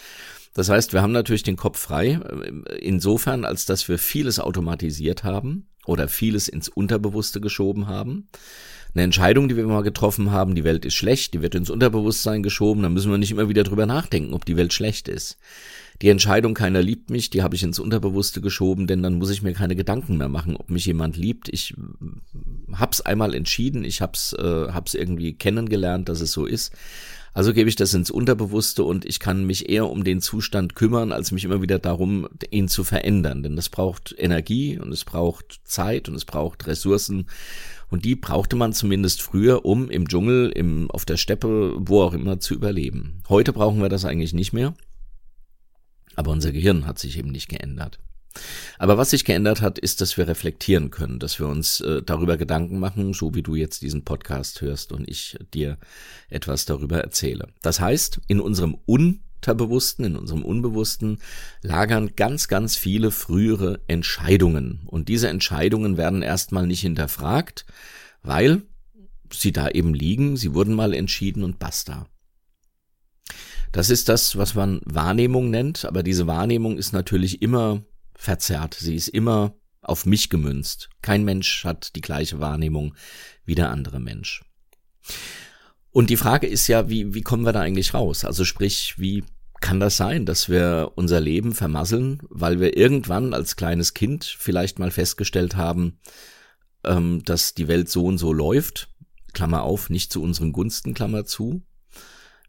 Das 0.54 0.70
heißt, 0.70 0.94
wir 0.94 1.02
haben 1.02 1.14
natürlich 1.14 1.42
den 1.42 1.58
Kopf 1.58 1.80
frei, 1.80 2.20
äh, 2.20 2.76
insofern, 2.78 3.46
als 3.46 3.66
dass 3.66 3.88
wir 3.90 3.98
vieles 3.98 4.40
automatisiert 4.40 5.24
haben 5.24 5.68
oder 5.86 6.08
vieles 6.08 6.48
ins 6.48 6.70
Unterbewusste 6.70 7.42
geschoben 7.42 7.88
haben 7.88 8.30
eine 8.94 9.04
Entscheidung, 9.04 9.48
die 9.48 9.58
wir 9.58 9.66
mal 9.66 9.82
getroffen 9.82 10.32
haben, 10.32 10.56
die 10.56 10.64
Welt 10.64 10.86
ist 10.86 10.94
schlecht, 10.94 11.34
die 11.34 11.42
wird 11.42 11.56
ins 11.56 11.70
Unterbewusstsein 11.70 12.44
geschoben, 12.44 12.84
dann 12.84 12.94
müssen 12.94 13.12
wir 13.12 13.18
nicht 13.18 13.32
immer 13.32 13.50
wieder 13.50 13.64
drüber 13.64 13.86
nachdenken, 13.86 14.34
ob 14.34 14.46
die 14.46 14.58
Welt 14.58 14.74
schlecht 14.74 15.08
ist. 15.08 15.38
Die 16.02 16.10
Entscheidung, 16.10 16.54
keiner 16.54 16.82
liebt 16.82 17.10
mich, 17.10 17.30
die 17.30 17.44
habe 17.44 17.56
ich 17.56 17.64
ins 17.64 17.80
Unterbewusste 17.80 18.42
geschoben, 18.42 18.88
denn 18.88 19.02
dann 19.04 19.16
muss 19.16 19.30
ich 19.30 19.42
mir 19.42 19.54
keine 19.54 19.76
Gedanken 19.76 20.18
mehr 20.18 20.28
machen, 20.28 20.56
ob 20.56 20.70
mich 20.70 20.86
jemand 20.86 21.18
liebt. 21.18 21.50
Ich 21.50 21.76
hab's 22.74 23.02
einmal 23.02 23.34
entschieden, 23.34 23.84
ich 23.84 24.02
hab's, 24.02 24.34
äh, 24.34 24.68
hab's 24.72 24.96
irgendwie 24.96 25.34
kennengelernt, 25.34 26.10
dass 26.10 26.22
es 26.22 26.32
so 26.32 26.46
ist. 26.46 26.74
Also 27.36 27.52
gebe 27.52 27.68
ich 27.68 27.76
das 27.76 27.96
ins 27.96 28.12
Unterbewusste 28.12 28.84
und 28.84 29.06
ich 29.06 29.20
kann 29.20 29.46
mich 29.46 29.68
eher 29.68 29.90
um 29.90 30.04
den 30.04 30.22
Zustand 30.22 30.76
kümmern, 30.76 31.12
als 31.12 31.32
mich 31.32 31.46
immer 31.46 31.64
wieder 31.64 31.80
darum, 31.80 32.28
ihn 32.52 32.68
zu 32.68 32.84
verändern. 32.84 33.42
Denn 33.42 33.56
das 33.56 33.70
braucht 33.70 34.14
Energie 34.18 34.78
und 34.78 34.92
es 34.92 35.04
braucht 35.04 35.62
Zeit 35.64 36.08
und 36.08 36.16
es 36.16 36.26
braucht 36.26 36.68
Ressourcen. 36.68 37.26
Und 37.94 38.06
die 38.06 38.16
brauchte 38.16 38.56
man 38.56 38.74
zumindest 38.74 39.22
früher, 39.22 39.66
um 39.66 39.88
im 39.92 40.08
Dschungel, 40.08 40.50
im, 40.50 40.90
auf 40.90 41.06
der 41.06 41.16
Steppe, 41.16 41.76
wo 41.78 42.02
auch 42.02 42.14
immer 42.16 42.40
zu 42.40 42.56
überleben. 42.56 43.22
Heute 43.30 43.54
brauchen 43.54 43.84
wir 43.84 43.88
das 43.88 44.04
eigentlich 44.04 44.34
nicht 44.34 44.52
mehr. 44.52 44.74
Aber 46.16 46.32
unser 46.32 46.52
Gehirn 46.52 46.88
hat 46.88 46.98
sich 46.98 47.20
eben 47.20 47.30
nicht 47.30 47.50
geändert. 47.50 48.00
Aber 48.80 48.98
was 48.98 49.12
sich 49.12 49.26
geändert 49.26 49.62
hat, 49.62 49.78
ist, 49.78 50.02
dass 50.02 50.18
wir 50.18 50.28
reflektieren 50.28 50.90
können, 50.90 51.20
dass 51.20 51.38
wir 51.38 51.48
uns 51.48 51.82
äh, 51.82 52.02
darüber 52.02 52.36
Gedanken 52.36 52.80
machen, 52.80 53.14
so 53.14 53.36
wie 53.36 53.44
du 53.44 53.54
jetzt 53.54 53.84
diesen 53.84 54.04
Podcast 54.04 54.62
hörst 54.62 54.92
und 54.92 55.08
ich 55.08 55.38
dir 55.54 55.78
etwas 56.30 56.66
darüber 56.66 56.98
erzähle. 56.98 57.50
Das 57.62 57.80
heißt, 57.80 58.22
in 58.28 58.40
unserem 58.40 58.76
Un 58.88 59.20
Unterbewussten, 59.44 60.06
in 60.06 60.16
unserem 60.16 60.46
Unbewussten 60.46 61.18
lagern 61.62 62.16
ganz, 62.16 62.48
ganz 62.48 62.78
viele 62.78 63.12
frühere 63.12 63.82
Entscheidungen. 63.88 64.84
Und 64.86 65.10
diese 65.10 65.28
Entscheidungen 65.28 65.98
werden 65.98 66.22
erstmal 66.22 66.66
nicht 66.66 66.80
hinterfragt, 66.80 67.66
weil 68.22 68.62
sie 69.34 69.52
da 69.52 69.68
eben 69.68 69.94
liegen, 69.94 70.38
sie 70.38 70.54
wurden 70.54 70.74
mal 70.74 70.94
entschieden 70.94 71.44
und 71.44 71.60
basta. 71.60 72.08
Das 73.74 73.90
ist 73.90 74.08
das, 74.08 74.38
was 74.38 74.56
man 74.56 74.80
Wahrnehmung 74.86 75.50
nennt, 75.50 75.84
aber 75.84 76.04
diese 76.04 76.26
Wahrnehmung 76.26 76.78
ist 76.78 76.94
natürlich 76.94 77.42
immer 77.42 77.84
verzerrt, 78.16 78.78
sie 78.80 78.96
ist 78.96 79.10
immer 79.10 79.56
auf 79.82 80.06
mich 80.06 80.30
gemünzt. 80.30 80.90
Kein 81.02 81.26
Mensch 81.26 81.66
hat 81.66 81.98
die 81.98 82.02
gleiche 82.02 82.40
Wahrnehmung 82.40 82.96
wie 83.44 83.56
der 83.56 83.72
andere 83.72 84.00
Mensch. 84.00 84.42
Und 85.94 86.10
die 86.10 86.18
Frage 86.18 86.48
ist 86.48 86.68
ja, 86.68 86.90
wie, 86.90 87.14
wie 87.14 87.22
kommen 87.22 87.46
wir 87.46 87.54
da 87.54 87.62
eigentlich 87.62 87.94
raus? 87.94 88.26
Also 88.26 88.46
sprich, 88.46 88.96
wie 88.98 89.24
kann 89.64 89.80
das 89.80 89.96
sein, 89.96 90.26
dass 90.26 90.50
wir 90.50 90.92
unser 90.96 91.22
Leben 91.22 91.54
vermasseln, 91.54 92.20
weil 92.30 92.60
wir 92.60 92.76
irgendwann 92.76 93.34
als 93.34 93.56
kleines 93.56 93.94
Kind 93.94 94.26
vielleicht 94.26 94.78
mal 94.78 94.92
festgestellt 94.92 95.56
haben, 95.56 96.00
ähm, 96.84 97.24
dass 97.24 97.54
die 97.54 97.70
Welt 97.70 97.90
so 97.90 98.06
und 98.06 98.18
so 98.18 98.34
läuft, 98.34 98.90
Klammer 99.32 99.64
auf, 99.64 99.90
nicht 99.90 100.12
zu 100.12 100.22
unseren 100.22 100.52
Gunsten, 100.52 100.94
Klammer 100.94 101.24
zu. 101.24 101.64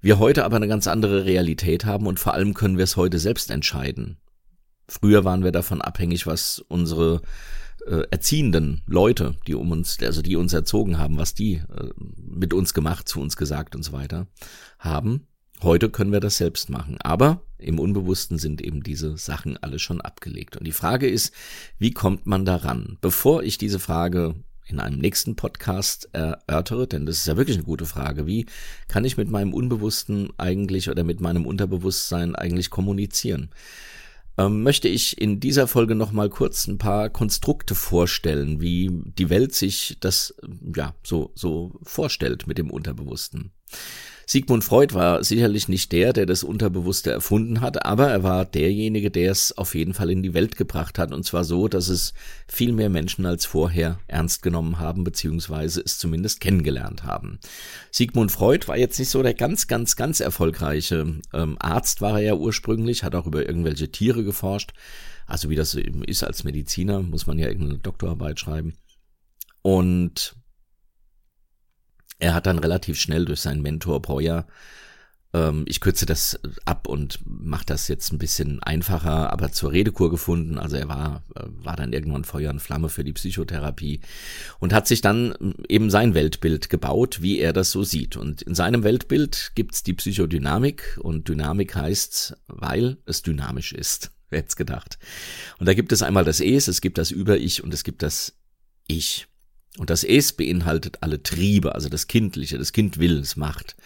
Wir 0.00 0.18
heute 0.18 0.44
aber 0.44 0.56
eine 0.56 0.66
ganz 0.66 0.88
andere 0.88 1.25
Realität 1.25 1.85
haben 1.85 2.09
und 2.09 2.18
vor 2.18 2.35
allem 2.35 2.52
können 2.52 2.78
wir 2.78 2.85
es 2.85 2.97
heute 2.97 3.21
selbst 3.21 3.49
entscheiden. 3.52 4.18
Früher 4.88 5.25
waren 5.25 5.44
wir 5.44 5.52
davon 5.52 5.80
abhängig, 5.80 6.26
was 6.26 6.59
unsere 6.66 7.23
äh, 7.87 8.02
erziehenden 8.11 8.83
Leute, 8.87 9.37
die 9.47 9.54
um 9.54 9.71
uns, 9.71 9.99
also 10.02 10.21
die 10.21 10.35
uns 10.35 10.52
erzogen 10.52 10.99
haben, 10.99 11.16
was 11.16 11.33
die 11.33 11.54
äh, 11.54 11.90
mit 11.97 12.52
uns 12.52 12.75
gemacht, 12.75 13.09
zu 13.09 13.21
uns 13.21 13.37
gesagt 13.37 13.76
und 13.76 13.85
so 13.85 13.92
weiter 13.92 14.26
haben. 14.80 15.28
Heute 15.64 15.88
können 15.88 16.12
wir 16.12 16.21
das 16.21 16.37
selbst 16.37 16.68
machen, 16.68 16.99
aber 17.00 17.40
im 17.56 17.78
Unbewussten 17.78 18.37
sind 18.37 18.61
eben 18.61 18.83
diese 18.83 19.16
Sachen 19.16 19.56
alle 19.56 19.78
schon 19.78 20.02
abgelegt. 20.02 20.59
Und 20.59 20.66
die 20.66 20.73
Frage 20.73 21.09
ist, 21.09 21.33
wie 21.78 21.90
kommt 21.90 22.26
man 22.26 22.44
daran? 22.44 22.99
Bevor 23.00 23.42
ich 23.42 23.56
diese 23.56 23.78
Frage 23.78 24.35
in 24.66 24.78
einem 24.78 24.99
nächsten 24.99 25.37
Podcast 25.37 26.11
erörtere, 26.12 26.87
denn 26.87 27.06
das 27.06 27.16
ist 27.16 27.26
ja 27.26 27.38
wirklich 27.38 27.56
eine 27.56 27.64
gute 27.64 27.87
Frage. 27.87 28.26
Wie 28.26 28.44
kann 28.88 29.06
ich 29.06 29.16
mit 29.16 29.30
meinem 29.30 29.54
Unbewussten 29.54 30.28
eigentlich 30.37 30.90
oder 30.90 31.02
mit 31.02 31.23
meinem 31.23 31.47
Unterbewusstsein 31.47 32.37
eigentlich 32.37 32.68
kommunizieren? 32.68 33.49
ähm, 34.37 34.62
möchte 34.62 34.88
ich 34.88 35.18
in 35.18 35.40
dieser 35.40 35.66
Folge 35.66 35.94
nochmal 35.94 36.28
kurz 36.28 36.66
ein 36.66 36.78
paar 36.78 37.09
Konstrukte 37.09 37.75
vorstellen, 37.75 38.61
wie 38.61 38.90
die 38.92 39.30
Welt 39.30 39.54
sich 39.54 39.97
das 40.00 40.35
ja 40.75 40.94
so 41.04 41.33
so 41.35 41.78
vorstellt 41.83 42.47
mit 42.47 42.59
dem 42.59 42.71
Unterbewussten. 42.71 43.52
Sigmund 44.26 44.64
Freud 44.64 44.95
war 44.95 45.23
sicherlich 45.23 45.69
nicht 45.69 45.93
der, 45.93 46.12
der 46.12 46.26
das 46.26 46.45
Unterbewusste 46.45 47.11
erfunden 47.11 47.61
hat, 47.61 47.85
aber 47.85 48.09
er 48.09 48.23
war 48.23 48.45
derjenige, 48.45 49.11
der 49.11 49.31
es 49.31 49.57
auf 49.57 49.75
jeden 49.75 49.95
Fall 49.95 50.11
in 50.11 50.23
die 50.23 50.35
Welt 50.35 50.57
gebracht 50.57 50.99
hat, 50.99 51.12
und 51.12 51.25
zwar 51.25 51.45
so, 51.45 51.69
dass 51.69 51.88
es 51.88 52.14
viel 52.49 52.73
mehr 52.73 52.88
Menschen 52.88 53.26
als 53.26 53.47
vorher 53.47 53.99
ernst 54.07 54.43
genommen 54.43 54.78
haben, 54.78 55.04
beziehungsweise 55.04 55.83
es 55.85 55.99
zumindest 55.99 56.40
kennengelernt 56.40 57.04
haben. 57.04 57.38
Sigmund 57.90 58.33
Freud 58.33 58.69
war 58.69 58.76
jetzt 58.76 58.99
nicht 58.99 59.11
so 59.11 59.23
der 59.23 59.35
ganz, 59.35 59.66
ganz, 59.66 59.97
ganz 59.97 60.21
erfolgreiche 60.21 61.21
ähm, 61.33 61.57
Arzt, 61.59 62.00
war 62.00 62.19
er 62.21 62.26
ja 62.26 62.35
ursprünglich, 62.35 63.04
hat 63.04 63.14
auch 63.14 63.26
über 63.26 63.47
irgendwelche 63.47 63.90
Tiere 63.90 64.25
geforscht. 64.25 64.73
Also 65.26 65.49
wie 65.49 65.57
das 65.57 65.75
eben 65.75 66.04
ist 66.04 66.23
als 66.23 66.45
Mediziner, 66.45 67.02
muss 67.02 67.26
man 67.26 67.38
ja 67.38 67.49
irgendeine 67.49 67.78
Doktorarbeit 67.78 68.38
schreiben. 68.38 68.75
Und 69.62 70.37
er 72.25 72.35
hat 72.35 72.47
dann 72.47 72.59
relativ 72.59 72.99
schnell 72.99 73.26
durch 73.26 73.40
seinen 73.40 73.61
Mentor 73.61 74.00
Breuer, 74.00 74.47
ähm, 75.35 75.64
ich 75.69 75.81
kürze 75.81 76.07
das 76.07 76.38
ab 76.64 76.88
und 76.88 77.19
mache 77.26 77.66
das 77.66 77.88
jetzt 77.88 78.12
ein 78.12 78.19
bisschen 78.19 78.62
einfacher, 78.62 79.31
aber 79.31 79.52
zur 79.52 79.73
Redekur 79.73 80.11
gefunden. 80.11 80.59
Also 80.59 80.76
er 80.76 80.88
war, 80.88 81.23
äh, 81.35 81.43
war 81.47 81.76
dann 81.76 81.93
irgendwann 81.93 82.25
Feuer 82.25 82.50
und 82.50 82.61
Flamme 82.61 82.88
für 82.88 83.04
die 83.04 83.12
Psychotherapie 83.12 84.00
und 84.59 84.73
hat 84.73 84.87
sich 84.87 85.02
dann 85.02 85.54
eben 85.69 85.90
sein 85.90 86.14
Weltbild 86.14 86.71
gebaut, 86.71 87.21
wie 87.21 87.40
er 87.40 87.52
das 87.52 87.73
so 87.73 87.83
sieht. 87.83 88.16
Und 88.16 88.40
in 88.40 88.54
seinem 88.54 88.85
Weltbild 88.85 89.52
gibt's 89.54 89.83
die 89.83 89.95
Psychodynamik 89.95 90.99
und 91.02 91.28
Dynamik 91.28 91.75
heißt, 91.75 92.38
weil 92.47 92.97
es 93.04 93.23
dynamisch 93.23 93.73
ist. 93.73 94.12
Wer 94.31 94.38
hätte 94.38 94.57
gedacht? 94.57 94.99
Und 95.59 95.66
da 95.66 95.75
gibt 95.75 95.93
es 95.93 96.02
einmal 96.02 96.25
das 96.25 96.40
Es, 96.40 96.69
es 96.69 96.81
gibt 96.81 96.97
das 96.97 97.11
Über-Ich 97.11 97.62
und 97.62 97.75
es 97.75 97.85
gibt 97.85 98.02
das 98.02 98.35
Ich. 98.87 99.26
Und 99.78 99.90
das 99.90 100.04
Es 100.04 100.33
beinhaltet 100.33 100.99
alle 101.00 101.23
Triebe, 101.23 101.75
also 101.75 101.88
das 101.88 102.07
Kindliche, 102.07 102.59
das 102.59 102.73
Kind 102.73 102.99
will, 102.99 103.19
es 103.19 103.37
macht. 103.37 103.76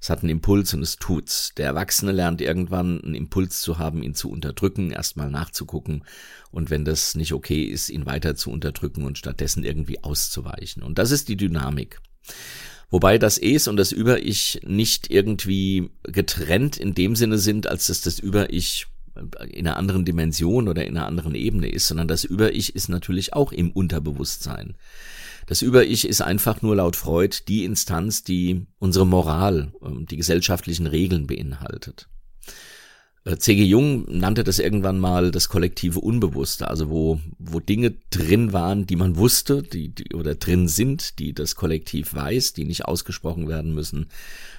Es 0.00 0.10
hat 0.10 0.20
einen 0.20 0.30
Impuls 0.30 0.74
und 0.74 0.82
es 0.82 0.96
tut's. 0.96 1.52
Der 1.56 1.66
Erwachsene 1.66 2.12
lernt 2.12 2.40
irgendwann 2.40 3.02
einen 3.02 3.14
Impuls 3.14 3.62
zu 3.62 3.78
haben, 3.78 4.02
ihn 4.02 4.14
zu 4.14 4.30
unterdrücken, 4.30 4.90
erstmal 4.90 5.30
nachzugucken 5.30 6.04
und 6.50 6.70
wenn 6.70 6.84
das 6.84 7.14
nicht 7.14 7.32
okay 7.32 7.62
ist, 7.62 7.88
ihn 7.88 8.06
weiter 8.06 8.36
zu 8.36 8.50
unterdrücken 8.50 9.04
und 9.04 9.18
stattdessen 9.18 9.64
irgendwie 9.64 10.04
auszuweichen. 10.04 10.82
Und 10.82 10.98
das 10.98 11.10
ist 11.10 11.28
die 11.28 11.36
Dynamik. 11.36 12.00
Wobei 12.90 13.18
das 13.18 13.38
Es 13.38 13.66
und 13.66 13.76
das 13.76 13.92
Über-Ich 13.92 14.60
nicht 14.66 15.10
irgendwie 15.10 15.90
getrennt 16.04 16.76
in 16.76 16.94
dem 16.94 17.16
Sinne 17.16 17.38
sind, 17.38 17.66
als 17.66 17.86
dass 17.86 18.02
das 18.02 18.18
Über-Ich 18.18 18.86
in 19.48 19.66
einer 19.66 19.76
anderen 19.76 20.04
Dimension 20.04 20.68
oder 20.68 20.84
in 20.84 20.96
einer 20.96 21.06
anderen 21.06 21.34
Ebene 21.34 21.68
ist, 21.68 21.88
sondern 21.88 22.08
das 22.08 22.24
Über-Ich 22.24 22.74
ist 22.74 22.88
natürlich 22.88 23.32
auch 23.32 23.52
im 23.52 23.72
Unterbewusstsein. 23.72 24.74
Das 25.46 25.62
Über-Ich 25.62 26.08
ist 26.08 26.22
einfach 26.22 26.62
nur 26.62 26.76
laut 26.76 26.96
Freud 26.96 27.36
die 27.48 27.64
Instanz, 27.64 28.24
die 28.24 28.66
unsere 28.78 29.06
Moral, 29.06 29.72
ähm, 29.82 30.06
die 30.06 30.16
gesellschaftlichen 30.16 30.86
Regeln 30.86 31.26
beinhaltet. 31.26 32.08
Äh, 33.24 33.36
C.G. 33.36 33.62
Jung 33.64 34.04
nannte 34.08 34.44
das 34.44 34.58
irgendwann 34.58 34.98
mal 34.98 35.30
das 35.30 35.48
kollektive 35.48 36.00
Unbewusste, 36.00 36.68
also 36.68 36.90
wo, 36.90 37.20
wo 37.38 37.60
Dinge 37.60 37.94
drin 38.10 38.52
waren, 38.52 38.86
die 38.86 38.96
man 38.96 39.16
wusste, 39.16 39.62
die, 39.62 39.88
die 39.88 40.14
oder 40.14 40.34
drin 40.34 40.68
sind, 40.68 41.18
die 41.18 41.32
das 41.32 41.56
Kollektiv 41.56 42.14
weiß, 42.14 42.52
die 42.52 42.64
nicht 42.64 42.84
ausgesprochen 42.84 43.48
werden 43.48 43.74
müssen, 43.74 44.06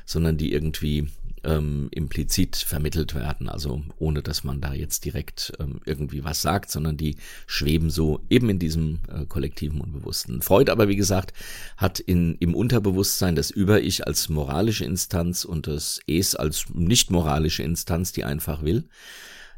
sondern 0.06 0.38
die 0.38 0.52
irgendwie 0.52 1.08
ähm, 1.46 1.88
implizit 1.92 2.56
vermittelt 2.56 3.16
werden, 3.16 3.48
also 3.48 3.82
ohne 3.98 4.22
dass 4.22 4.44
man 4.44 4.62
da 4.62 4.74
jetzt 4.74 5.06
direkt 5.06 5.54
ähm, 5.60 5.80
irgendwie 5.86 6.24
was 6.24 6.42
sagt, 6.42 6.72
sondern 6.72 6.98
die 6.98 7.18
schweben 7.48 7.90
so 7.90 8.22
eben 8.30 8.50
in 8.50 8.60
diesem 8.60 9.00
äh, 9.08 9.26
kollektiven 9.26 9.80
Unbewussten. 9.80 10.42
Freud 10.42 10.72
aber, 10.72 10.88
wie 10.88 10.96
gesagt, 10.96 11.34
hat 11.78 12.00
in, 12.00 12.36
im 12.40 12.56
Unterbewusstsein 12.56 13.36
das 13.36 13.52
Über-Ich 13.52 14.08
als 14.08 14.30
moralische 14.30 14.86
Instanz 14.86 15.46
und 15.46 15.68
das 15.68 16.00
Es 16.08 16.36
als 16.36 16.66
nicht 16.74 17.12
moralische 17.12 17.64
Instanz, 17.64 18.12
die 18.12 18.24
einfach 18.24 18.64
will 18.64 18.90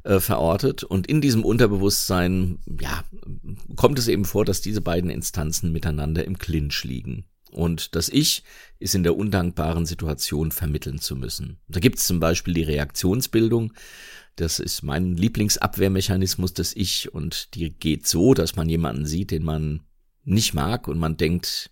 äh, 0.04 0.20
verortet. 0.20 0.84
Und 0.84 1.08
in 1.08 1.22
diesem 1.22 1.46
Unterbewusstsein, 1.46 2.60
ja, 2.80 3.04
kommt 3.76 3.98
es 4.00 4.08
eben 4.08 4.26
vor, 4.26 4.46
dass 4.46 4.62
diese 4.62 4.82
beiden 4.82 5.10
Instanzen 5.10 5.72
miteinander 5.72 6.26
im 6.26 6.38
Clinch 6.38 6.84
liegen. 6.84 7.26
Und 7.52 7.96
das 7.96 8.10
Ich 8.10 8.44
ist 8.80 8.96
in 8.96 9.04
der 9.04 9.16
undankbaren 9.16 9.86
Situation 9.86 10.52
vermitteln 10.52 11.00
zu 11.00 11.16
müssen. 11.16 11.60
Da 11.68 11.80
gibt 11.80 12.00
es 12.00 12.08
zum 12.08 12.20
Beispiel 12.20 12.54
die 12.54 12.64
Reaktionsbildung. 12.64 13.74
Das 14.36 14.60
ist 14.60 14.84
mein 14.84 15.16
Lieblingsabwehrmechanismus 15.16 16.54
des 16.54 16.76
Ich 16.76 17.14
und 17.14 17.56
die 17.56 17.72
geht 17.72 18.08
so, 18.08 18.34
dass 18.34 18.56
man 18.56 18.70
jemanden 18.70 19.06
sieht, 19.06 19.32
den 19.32 19.44
man 19.44 19.82
nicht 20.24 20.54
mag 20.54 20.88
und 20.88 21.00
man 21.00 21.18
denkt, 21.18 21.72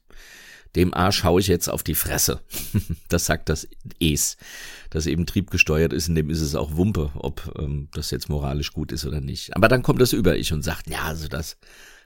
dem 0.76 0.94
A 0.94 1.12
schaue 1.12 1.40
ich 1.40 1.48
jetzt 1.48 1.70
auf 1.70 1.84
die 1.84 1.96
Fresse. 1.96 2.42
das 3.10 3.26
sagt 3.26 3.50
das 3.50 3.68
Es, 4.00 4.38
das 4.90 5.06
eben 5.06 5.26
triebgesteuert 5.26 5.94
ist, 5.94 6.08
in 6.08 6.16
dem 6.16 6.30
ist 6.30 6.42
es 6.42 6.56
auch 6.56 6.76
Wumpe, 6.76 7.12
ob 7.16 7.54
ähm, 7.60 7.88
das 7.94 8.12
jetzt 8.12 8.30
moralisch 8.30 8.74
gut 8.74 8.92
ist 8.92 9.06
oder 9.06 9.22
nicht. 9.22 9.56
Aber 9.56 9.68
dann 9.68 9.84
kommt 9.84 10.02
das 10.02 10.14
Über-Ich 10.14 10.52
und 10.52 10.64
sagt, 10.64 10.90
ja, 10.90 11.04
also 11.04 11.28
das 11.28 11.58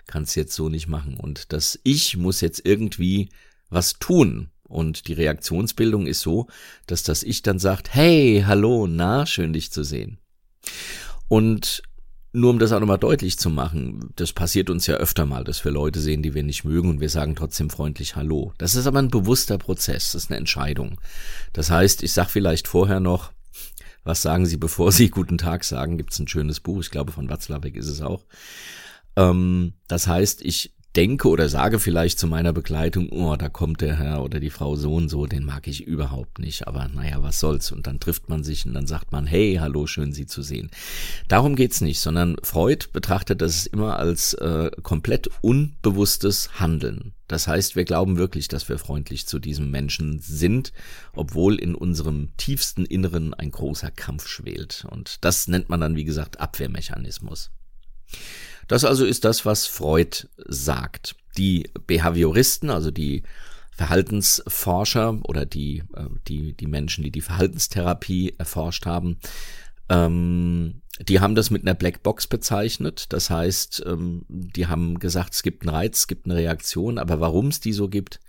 kannst 0.08 0.36
jetzt 0.36 0.54
so 0.54 0.70
nicht 0.70 0.88
machen. 0.88 1.18
Und 1.18 1.52
das 1.54 1.80
Ich 1.84 2.18
muss 2.18 2.42
jetzt 2.42 2.62
irgendwie 2.64 3.30
was 3.70 3.94
tun. 4.00 4.50
Und 4.64 5.08
die 5.08 5.14
Reaktionsbildung 5.14 6.06
ist 6.06 6.22
so, 6.22 6.48
dass 6.86 7.04
das 7.04 7.24
Ich 7.24 7.42
dann 7.42 7.58
sagt, 7.58 7.94
hey, 7.94 8.44
hallo, 8.46 8.86
na, 8.88 9.26
schön 9.26 9.54
dich 9.54 9.72
zu 9.72 9.84
sehen. 9.84 10.20
Und 11.28 11.82
nur 12.32 12.52
um 12.52 12.60
das 12.60 12.72
auch 12.72 12.80
nochmal 12.80 13.00
deutlich 13.00 13.40
zu 13.40 13.50
machen, 13.50 14.12
das 14.16 14.34
passiert 14.34 14.70
uns 14.70 14.86
ja 14.86 14.96
öfter 14.96 15.26
mal, 15.26 15.44
dass 15.44 15.66
wir 15.66 15.72
Leute 15.72 16.00
sehen, 16.00 16.22
die 16.22 16.36
wir 16.36 16.44
nicht 16.44 16.64
mögen 16.64 16.90
und 16.90 17.00
wir 17.00 17.10
sagen 17.10 17.36
trotzdem 17.36 17.72
freundlich 17.72 18.16
Hallo. 18.16 18.54
Das 18.60 18.76
ist 18.76 18.86
aber 18.86 19.00
ein 19.00 19.10
bewusster 19.10 19.58
Prozess, 19.58 20.12
das 20.12 20.26
ist 20.26 20.30
eine 20.30 20.38
Entscheidung. 20.38 21.02
Das 21.54 21.72
heißt, 21.72 22.04
ich 22.04 22.14
sag 22.14 22.30
vielleicht 22.30 22.68
vorher 22.68 23.00
noch, 23.00 23.32
was 24.04 24.22
sagen 24.22 24.46
Sie, 24.46 24.58
bevor 24.58 24.92
Sie 24.92 25.10
guten 25.10 25.40
Tag 25.40 25.64
sagen, 25.64 25.98
gibt's 25.98 26.20
ein 26.20 26.28
schönes 26.28 26.60
Buch, 26.60 26.82
ich 26.82 26.92
glaube 26.92 27.12
von 27.12 27.30
Watzlawick 27.30 27.76
ist 27.76 27.88
es 27.88 28.02
auch. 28.02 28.26
Ähm, 29.16 29.74
das 29.88 30.06
heißt, 30.06 30.44
ich 30.44 30.76
denke 31.00 31.30
oder 31.30 31.48
sage 31.48 31.80
vielleicht 31.80 32.20
zu 32.20 32.28
meiner 32.28 32.52
Begleitung, 32.52 33.08
oh, 33.14 33.38
da 33.38 33.48
kommt 33.48 33.80
der 33.80 33.98
Herr 33.98 34.22
oder 34.22 34.42
die 34.42 34.50
Frau 34.50 34.76
so 34.76 34.96
und 34.96 35.08
so, 35.08 35.28
den 35.28 35.46
mag 35.46 35.66
ich 35.66 35.88
überhaupt 35.88 36.40
nicht, 36.40 36.68
aber 36.68 36.90
naja, 36.90 37.24
was 37.24 37.40
soll's. 37.40 37.72
Und 37.72 37.88
dann 37.88 38.02
trifft 38.02 38.28
man 38.28 38.44
sich 38.44 38.66
und 38.66 38.74
dann 38.74 38.86
sagt 38.86 39.14
man, 39.14 39.26
hey, 39.26 39.60
hallo, 39.62 39.88
schön 39.88 40.12
Sie 40.12 40.26
zu 40.26 40.42
sehen. 40.42 40.70
Darum 41.30 41.56
geht's 41.56 41.80
nicht, 41.80 42.02
sondern 42.02 42.36
Freud 42.44 42.88
betrachtet 42.92 43.42
das 43.42 43.66
immer 43.66 43.96
als 43.96 44.34
äh, 44.34 44.72
komplett 44.84 45.30
unbewusstes 45.40 46.60
Handeln. 46.60 47.14
Das 47.30 47.48
heißt, 47.48 47.78
wir 47.78 47.86
glauben 47.86 48.18
wirklich, 48.18 48.50
dass 48.50 48.68
wir 48.68 48.78
freundlich 48.78 49.26
zu 49.26 49.40
diesem 49.40 49.72
Menschen 49.72 50.20
sind, 50.20 50.74
obwohl 51.14 51.56
in 51.62 51.76
unserem 51.76 52.36
tiefsten 52.36 52.84
Inneren 52.84 53.34
ein 53.34 53.52
großer 53.52 53.90
Kampf 53.90 54.28
schwelt. 54.28 54.86
Und 54.90 55.24
das 55.24 55.48
nennt 55.48 55.70
man 55.70 55.80
dann, 55.80 55.96
wie 55.96 56.04
gesagt, 56.04 56.42
Abwehrmechanismus. 56.42 57.52
Das 58.70 58.86
also 58.86 59.04
ist 59.04 59.26
das, 59.26 59.46
was 59.46 59.66
Freud 59.66 60.28
sagt. 60.38 61.16
Die 61.38 61.70
Behavioristen, 61.88 62.70
also 62.70 62.92
die 62.92 63.24
Verhaltensforscher 63.72 65.20
oder 65.24 65.46
die, 65.46 65.84
äh, 65.96 66.06
die, 66.28 66.54
die 66.54 66.68
Menschen, 66.68 67.04
die 67.04 67.12
die 67.12 67.22
Verhaltenstherapie 67.22 68.36
erforscht 68.38 68.86
haben, 68.86 69.18
ähm, 69.90 70.82
die 71.02 71.20
haben 71.20 71.34
das 71.34 71.50
mit 71.50 71.64
einer 71.64 71.74
Blackbox 71.74 72.28
bezeichnet. 72.28 73.08
Das 73.10 73.30
heißt, 73.30 73.84
ähm, 73.88 74.26
die 74.28 74.68
haben 74.68 75.00
gesagt, 75.00 75.34
es 75.34 75.44
gibt 75.44 75.64
einen 75.64 75.76
Reiz, 75.76 76.00
es 76.00 76.08
gibt 76.08 76.26
eine 76.26 76.36
Reaktion, 76.36 77.00
aber 77.00 77.20
warum 77.20 77.48
es 77.48 77.60
die 77.60 77.74
so 77.74 77.90
gibt, 77.90 78.20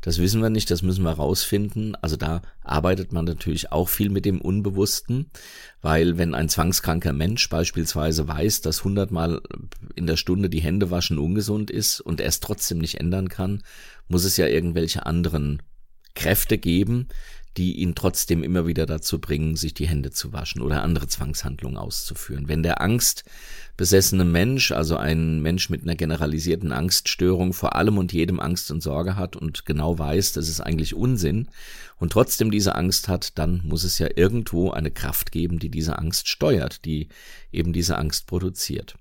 das 0.00 0.18
wissen 0.18 0.40
wir 0.40 0.50
nicht, 0.50 0.70
das 0.70 0.82
müssen 0.82 1.04
wir 1.04 1.12
rausfinden. 1.12 1.94
Also 1.96 2.16
da 2.16 2.42
arbeitet 2.62 3.12
man 3.12 3.24
natürlich 3.24 3.70
auch 3.72 3.88
viel 3.88 4.08
mit 4.08 4.24
dem 4.24 4.40
Unbewussten, 4.40 5.30
weil 5.82 6.16
wenn 6.16 6.34
ein 6.34 6.48
zwangskranker 6.48 7.12
Mensch 7.12 7.48
beispielsweise 7.48 8.26
weiß, 8.26 8.62
dass 8.62 8.84
hundertmal 8.84 9.42
in 9.94 10.06
der 10.06 10.16
Stunde 10.16 10.48
die 10.48 10.62
Hände 10.62 10.90
waschen 10.90 11.18
ungesund 11.18 11.70
ist 11.70 12.00
und 12.00 12.20
er 12.20 12.28
es 12.28 12.40
trotzdem 12.40 12.78
nicht 12.78 12.98
ändern 12.98 13.28
kann, 13.28 13.62
muss 14.08 14.24
es 14.24 14.36
ja 14.36 14.46
irgendwelche 14.46 15.06
anderen 15.06 15.62
Kräfte 16.14 16.58
geben, 16.58 17.08
die 17.56 17.78
ihn 17.78 17.94
trotzdem 17.94 18.42
immer 18.42 18.66
wieder 18.66 18.86
dazu 18.86 19.18
bringen, 19.18 19.56
sich 19.56 19.74
die 19.74 19.88
Hände 19.88 20.10
zu 20.10 20.32
waschen 20.32 20.62
oder 20.62 20.82
andere 20.82 21.08
Zwangshandlungen 21.08 21.76
auszuführen. 21.76 22.48
Wenn 22.48 22.62
der 22.62 22.80
angstbesessene 22.80 24.24
Mensch, 24.24 24.70
also 24.70 24.96
ein 24.96 25.40
Mensch 25.42 25.68
mit 25.68 25.82
einer 25.82 25.96
generalisierten 25.96 26.72
Angststörung, 26.72 27.52
vor 27.52 27.74
allem 27.74 27.98
und 27.98 28.12
jedem 28.12 28.38
Angst 28.38 28.70
und 28.70 28.82
Sorge 28.82 29.16
hat 29.16 29.34
und 29.34 29.66
genau 29.66 29.98
weiß, 29.98 30.32
das 30.32 30.48
ist 30.48 30.60
eigentlich 30.60 30.94
Unsinn 30.94 31.48
und 31.98 32.12
trotzdem 32.12 32.50
diese 32.50 32.76
Angst 32.76 33.08
hat, 33.08 33.36
dann 33.38 33.62
muss 33.64 33.84
es 33.84 33.98
ja 33.98 34.08
irgendwo 34.14 34.70
eine 34.70 34.90
Kraft 34.90 35.32
geben, 35.32 35.58
die 35.58 35.70
diese 35.70 35.98
Angst 35.98 36.28
steuert, 36.28 36.84
die 36.84 37.08
eben 37.52 37.72
diese 37.72 37.98
Angst 37.98 38.26
produziert. 38.26 38.96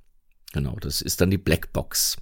Genau, 0.53 0.75
das 0.81 1.01
ist 1.01 1.21
dann 1.21 1.29
die 1.29 1.37
Blackbox. 1.37 2.17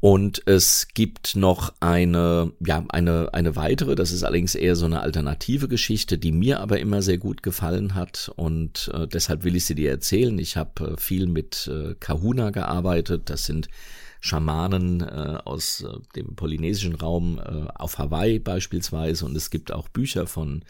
Und 0.00 0.42
es 0.46 0.88
gibt 0.94 1.36
noch 1.36 1.74
eine, 1.80 2.52
ja, 2.64 2.84
eine, 2.88 3.34
eine 3.34 3.54
weitere, 3.54 3.94
das 3.94 4.12
ist 4.12 4.24
allerdings 4.24 4.54
eher 4.54 4.74
so 4.74 4.86
eine 4.86 5.00
alternative 5.00 5.68
Geschichte, 5.68 6.16
die 6.16 6.32
mir 6.32 6.60
aber 6.60 6.80
immer 6.80 7.02
sehr 7.02 7.18
gut 7.18 7.42
gefallen 7.42 7.94
hat 7.94 8.32
und 8.34 8.90
äh, 8.94 9.06
deshalb 9.06 9.44
will 9.44 9.56
ich 9.56 9.66
sie 9.66 9.74
dir 9.74 9.90
erzählen. 9.90 10.38
Ich 10.38 10.56
habe 10.56 10.92
äh, 10.92 10.96
viel 10.96 11.26
mit 11.26 11.70
äh, 11.70 11.94
Kahuna 12.00 12.48
gearbeitet, 12.48 13.28
das 13.28 13.44
sind 13.44 13.68
Schamanen 14.20 15.00
äh, 15.02 15.38
aus 15.44 15.82
äh, 15.82 15.98
dem 16.14 16.34
polynesischen 16.34 16.94
Raum 16.94 17.38
äh, 17.38 17.68
auf 17.74 17.98
Hawaii 17.98 18.38
beispielsweise. 18.38 19.24
Und 19.24 19.36
es 19.36 19.50
gibt 19.50 19.72
auch 19.72 19.88
Bücher 19.88 20.26
von 20.26 20.62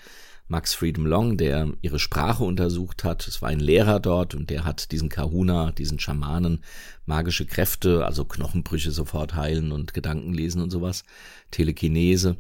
Max 0.51 0.75
Freedom 0.75 1.07
Long, 1.07 1.37
der 1.37 1.69
ihre 1.81 2.01
Sprache 2.01 2.43
untersucht 2.43 3.05
hat. 3.05 3.29
Es 3.29 3.41
war 3.41 3.51
ein 3.51 3.61
Lehrer 3.61 4.01
dort 4.01 4.35
und 4.35 4.51
der 4.51 4.65
hat 4.65 4.91
diesen 4.91 5.09
Kahuna, 5.09 5.71
diesen 5.71 6.01
Schamanen, 6.01 6.65
magische 7.07 7.47
Kräfte, 7.47 8.05
also 8.05 8.25
Knochenbrüche 8.25 8.91
sofort 8.91 9.37
heilen 9.37 9.71
und 9.71 9.95
Gedanken 9.95 10.35
lesen 10.35 10.61
und 10.61 10.71
sowas, 10.71 11.05
Telekinese 11.53 12.37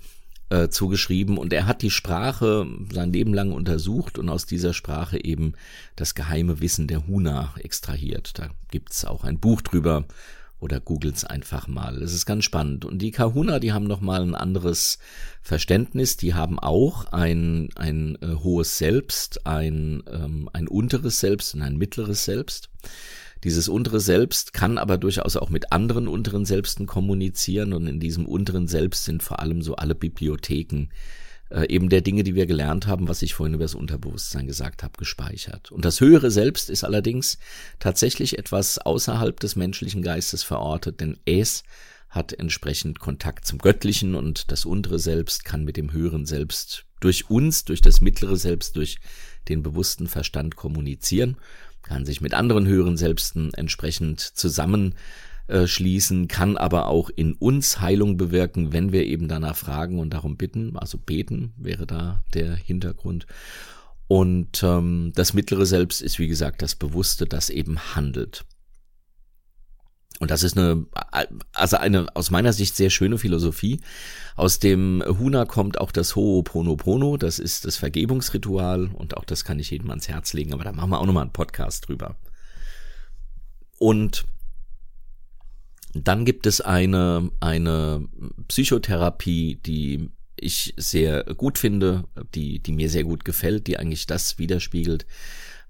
äh, 0.49 0.69
zugeschrieben 0.71 1.39
und 1.39 1.53
er 1.53 1.67
hat 1.67 1.83
die 1.83 1.91
Sprache 1.93 2.67
sein 2.93 3.13
Leben 3.13 3.33
lang 3.33 3.53
untersucht 3.53 4.19
und 4.19 4.29
aus 4.29 4.45
dieser 4.45 4.75
Sprache 4.75 5.25
eben 5.25 5.53
das 5.95 6.17
geheime 6.17 6.61
Wissen 6.61 6.89
der 6.89 7.07
Huna 7.07 7.55
extrahiert. 7.61 8.41
Da 8.41 8.49
gibt's 8.73 9.05
auch 9.05 9.23
ein 9.23 9.39
Buch 9.39 9.61
drüber 9.61 10.05
oder 10.61 10.79
googelt's 10.79 11.25
einfach 11.25 11.67
mal. 11.67 12.03
Es 12.03 12.13
ist 12.13 12.27
ganz 12.27 12.45
spannend. 12.45 12.85
Und 12.85 13.01
die 13.01 13.11
Kahuna, 13.11 13.59
die 13.59 13.73
haben 13.73 13.87
nochmal 13.87 14.23
ein 14.23 14.35
anderes 14.35 14.99
Verständnis. 15.43 16.17
Die 16.17 16.35
haben 16.35 16.59
auch 16.59 17.07
ein, 17.13 17.71
ein 17.77 18.17
äh, 18.21 18.35
hohes 18.35 18.79
Selbst, 18.79 19.47
ein, 19.47 20.03
ähm, 20.11 20.49
ein 20.53 20.69
unteres 20.69 21.21
Selbst 21.21 21.55
und 21.55 21.63
ein 21.63 21.77
mittleres 21.77 22.25
Selbst. 22.25 22.69
Dieses 23.43 23.71
untere 23.71 24.01
Selbst 24.01 24.53
kann 24.53 24.77
aber 24.77 24.99
durchaus 24.99 25.37
auch 25.37 25.49
mit 25.49 25.73
anderen 25.73 26.09
unteren 26.09 26.45
Selbsten 26.45 26.85
kommunizieren 26.85 27.73
und 27.73 27.87
in 27.87 27.99
diesem 27.99 28.27
unteren 28.27 28.69
Selbst 28.69 29.05
sind 29.05 29.23
vor 29.23 29.41
allem 29.41 29.63
so 29.63 29.77
alle 29.77 29.95
Bibliotheken 29.95 30.89
äh, 31.51 31.67
eben 31.69 31.89
der 31.89 32.01
Dinge, 32.01 32.23
die 32.25 32.35
wir 32.35 32.47
gelernt 32.47 32.87
haben, 32.87 33.09
was 33.09 33.23
ich 33.23 33.35
vorhin 33.35 33.55
über 33.55 33.65
das 33.65 33.75
Unterbewusstsein 33.75 34.47
gesagt 34.47 34.83
habe, 34.83 34.93
gespeichert. 34.99 35.71
Und 35.71 35.85
das 35.85 36.01
höhere 36.01 36.31
Selbst 36.31 36.71
ist 36.71 36.85
allerdings 36.85 37.39
tatsächlich 37.79 38.39
etwas 38.39 38.79
außerhalb 38.79 39.39
des 39.39 39.57
menschlichen 39.57 40.03
Geistes 40.03 40.43
verortet, 40.43 41.01
denn 41.01 41.19
es 41.25 41.63
hat 42.09 42.33
entsprechend 42.33 42.99
Kontakt 42.99 43.47
zum 43.47 43.59
Göttlichen 43.59 44.15
und 44.15 44.51
das 44.51 44.65
untere 44.65 44.99
Selbst 44.99 45.45
kann 45.45 45.65
mit 45.65 45.77
dem 45.77 45.93
höheren 45.93 46.27
Selbst 46.27 46.87
durch 47.01 47.31
uns, 47.31 47.65
durch 47.65 47.81
das 47.81 48.01
mittlere 48.01 48.37
Selbst, 48.37 48.77
durch 48.77 48.99
den 49.49 49.63
bewussten 49.63 50.07
Verstand 50.07 50.57
kommunizieren 50.57 51.37
kann 51.83 52.05
sich 52.05 52.21
mit 52.21 52.35
anderen 52.35 52.67
höheren 52.67 52.97
Selbsten 52.97 53.53
entsprechend 53.55 54.21
zusammenschließen, 55.51 56.29
kann 56.29 56.57
aber 56.57 56.87
auch 56.87 57.11
in 57.11 57.35
uns 57.35 57.81
Heilung 57.81 58.17
bewirken, 58.17 58.73
wenn 58.73 58.93
wir 58.93 59.05
eben 59.05 59.29
danach 59.29 59.57
fragen 59.57 59.99
und 59.99 60.11
darum 60.11 60.37
bitten. 60.37 60.77
Also 60.77 60.99
beten 60.99 61.53
wäre 61.57 61.87
da 61.87 62.23
der 62.35 62.55
Hintergrund. 62.55 63.27
Und 64.07 64.63
ähm, 64.63 65.13
das 65.15 65.35
mittlere 65.35 65.67
Selbst 65.67 66.01
ist, 66.01 66.19
wie 66.19 66.29
gesagt, 66.29 66.63
das 66.63 66.75
Bewusste, 66.75 67.27
das 67.27 67.51
eben 67.51 67.79
handelt. 67.95 68.45
Und 70.19 70.31
das 70.31 70.43
ist 70.43 70.59
eine, 70.59 70.87
also 71.55 71.79
eine 71.79 72.15
aus 72.15 72.31
meiner 72.31 72.53
Sicht 72.53 72.77
sehr 72.77 72.91
schöne 72.91 73.17
Philosophie. 73.17 73.81
Aus 74.37 74.59
dem 74.59 75.03
Huna 75.07 75.47
kommt 75.47 75.81
auch 75.81 75.93
das 75.93 76.15
Ho'oponopono, 76.15 77.17
das 77.17 77.39
ist 77.39 77.65
das 77.65 77.77
Vergebungsritual 77.77 78.91
und 78.93 79.17
auch 79.17 79.25
das 79.25 79.45
kann 79.45 79.59
ich 79.59 79.71
jedem 79.71 79.89
ans 79.89 80.09
Herz 80.09 80.35
legen, 80.35 80.53
aber 80.53 80.65
da 80.65 80.73
machen 80.73 80.91
wir 80.91 81.01
auch 81.01 81.07
nochmal 81.07 81.23
einen 81.23 81.33
Podcast 81.33 81.89
drüber. 81.89 82.17
Und 83.79 84.27
dann 85.95 86.25
gibt 86.25 86.47
es 86.47 86.61
eine, 86.61 87.31
eine 87.41 88.07
Psychotherapie, 88.49 89.57
die 89.57 90.11
ich 90.37 90.75
sehr 90.77 91.25
gut 91.25 91.59
finde, 91.59 92.05
die, 92.35 92.61
die 92.61 92.73
mir 92.73 92.89
sehr 92.89 93.05
gut 93.05 93.25
gefällt, 93.25 93.67
die 93.67 93.79
eigentlich 93.79 94.07
das 94.07 94.39
widerspiegelt, 94.39 95.07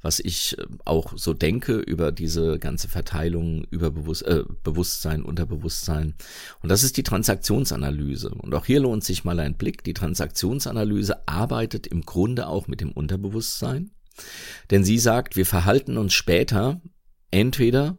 was 0.03 0.21
ich 0.21 0.57
äh, 0.59 0.65
auch 0.85 1.15
so 1.17 1.35
denke 1.35 1.79
über 1.79 2.13
diese 2.13 2.59
ganze 2.59 2.89
Verteilung 2.89 3.65
über 3.71 3.91
Bewusst 3.91 4.23
äh, 4.23 4.45
Bewusstsein, 4.63 5.23
Unterbewusstsein. 5.23 6.15
Und 6.63 6.69
das 6.69 6.83
ist 6.83 6.97
die 6.97 7.03
Transaktionsanalyse. 7.03 8.31
Und 8.31 8.55
auch 8.55 8.67
hier 8.67 8.81
lohnt 8.81 9.05
sich 9.05 9.25
mal 9.25 9.41
ein 9.41 9.57
Blick. 9.57 9.85
Die 9.85 9.95
Transaktionsanalyse 9.95 11.29
arbeitet 11.29 11.87
im 11.87 12.03
Grunde 12.03 12.47
auch 12.47 12.69
mit 12.69 12.81
dem 12.81 12.93
Unterbewusstsein. 12.93 13.91
Denn 14.71 14.85
sie 14.85 14.99
sagt, 14.99 15.37
wir 15.37 15.47
verhalten 15.47 15.97
uns 15.97 16.15
später 16.15 16.81
entweder 17.31 17.99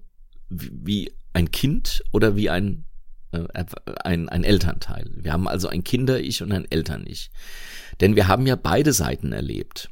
wie 0.49 1.11
ein 1.33 1.51
Kind 1.51 2.03
oder 2.11 2.35
wie 2.35 2.49
ein 2.49 2.85
äh, 3.31 3.47
ein, 4.03 4.29
ein 4.29 4.43
Elternteil. 4.43 5.09
Wir 5.15 5.33
haben 5.33 5.47
also 5.47 5.67
ein 5.67 5.83
Kinder-Ich 5.83 6.43
und 6.43 6.51
ein 6.51 6.69
Eltern-Ich. 6.69 7.31
Denn 7.99 8.15
wir 8.15 8.27
haben 8.27 8.45
ja 8.45 8.55
beide 8.55 8.93
Seiten 8.93 9.31
erlebt. 9.31 9.89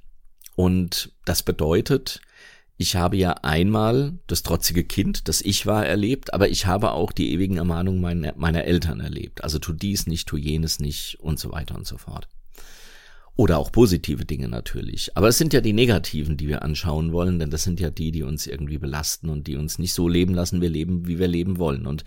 Und 0.56 1.12
das 1.26 1.44
bedeutet, 1.44 2.22
ich 2.78 2.96
habe 2.96 3.18
ja 3.18 3.32
einmal 3.44 4.20
das 4.28 4.44
trotzige 4.44 4.84
Kind, 4.84 5.28
das 5.28 5.42
ich 5.42 5.66
war, 5.66 5.86
erlebt, 5.86 6.34
aber 6.34 6.50
ich 6.50 6.66
habe 6.66 6.92
auch 6.92 7.12
die 7.12 7.32
ewigen 7.34 7.58
Ermahnungen 7.58 8.02
meiner, 8.02 8.34
meiner 8.36 8.66
Eltern 8.66 9.00
erlebt. 9.00 9.44
Also 9.44 9.60
tu 9.60 9.74
dies 9.74 10.08
nicht, 10.08 10.28
tu 10.28 10.38
jenes 10.38 10.80
nicht 10.80 11.18
und 11.20 11.40
so 11.40 11.52
weiter 11.52 11.76
und 11.76 11.88
so 11.88 11.98
fort. 11.98 12.28
Oder 13.40 13.58
auch 13.58 13.72
positive 13.72 14.26
Dinge 14.26 14.50
natürlich. 14.50 15.16
Aber 15.16 15.30
es 15.30 15.38
sind 15.38 15.54
ja 15.54 15.62
die 15.62 15.72
negativen, 15.72 16.36
die 16.36 16.50
wir 16.50 16.62
anschauen 16.62 17.14
wollen, 17.14 17.40
denn 17.40 17.50
das 17.50 17.64
sind 17.64 17.80
ja 17.80 17.90
die, 17.90 18.12
die 18.12 18.24
uns 18.24 18.46
irgendwie 18.46 18.78
belasten 18.78 19.30
und 19.30 19.48
die 19.48 19.56
uns 19.56 19.80
nicht 19.80 19.94
so 19.94 20.10
leben 20.10 20.34
lassen, 20.34 20.60
wir 20.60 20.70
leben, 20.70 21.08
wie 21.08 21.20
wir 21.20 21.30
leben 21.30 21.58
wollen. 21.58 21.86
Und 21.86 22.04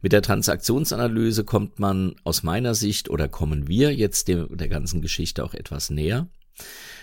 mit 0.00 0.12
der 0.12 0.22
Transaktionsanalyse 0.22 1.42
kommt 1.42 1.80
man 1.80 2.14
aus 2.22 2.44
meiner 2.44 2.76
Sicht 2.76 3.10
oder 3.10 3.26
kommen 3.26 3.66
wir 3.66 3.92
jetzt 3.96 4.28
der, 4.28 4.46
der 4.46 4.68
ganzen 4.68 5.02
Geschichte 5.02 5.44
auch 5.44 5.54
etwas 5.54 5.90
näher. 5.90 6.28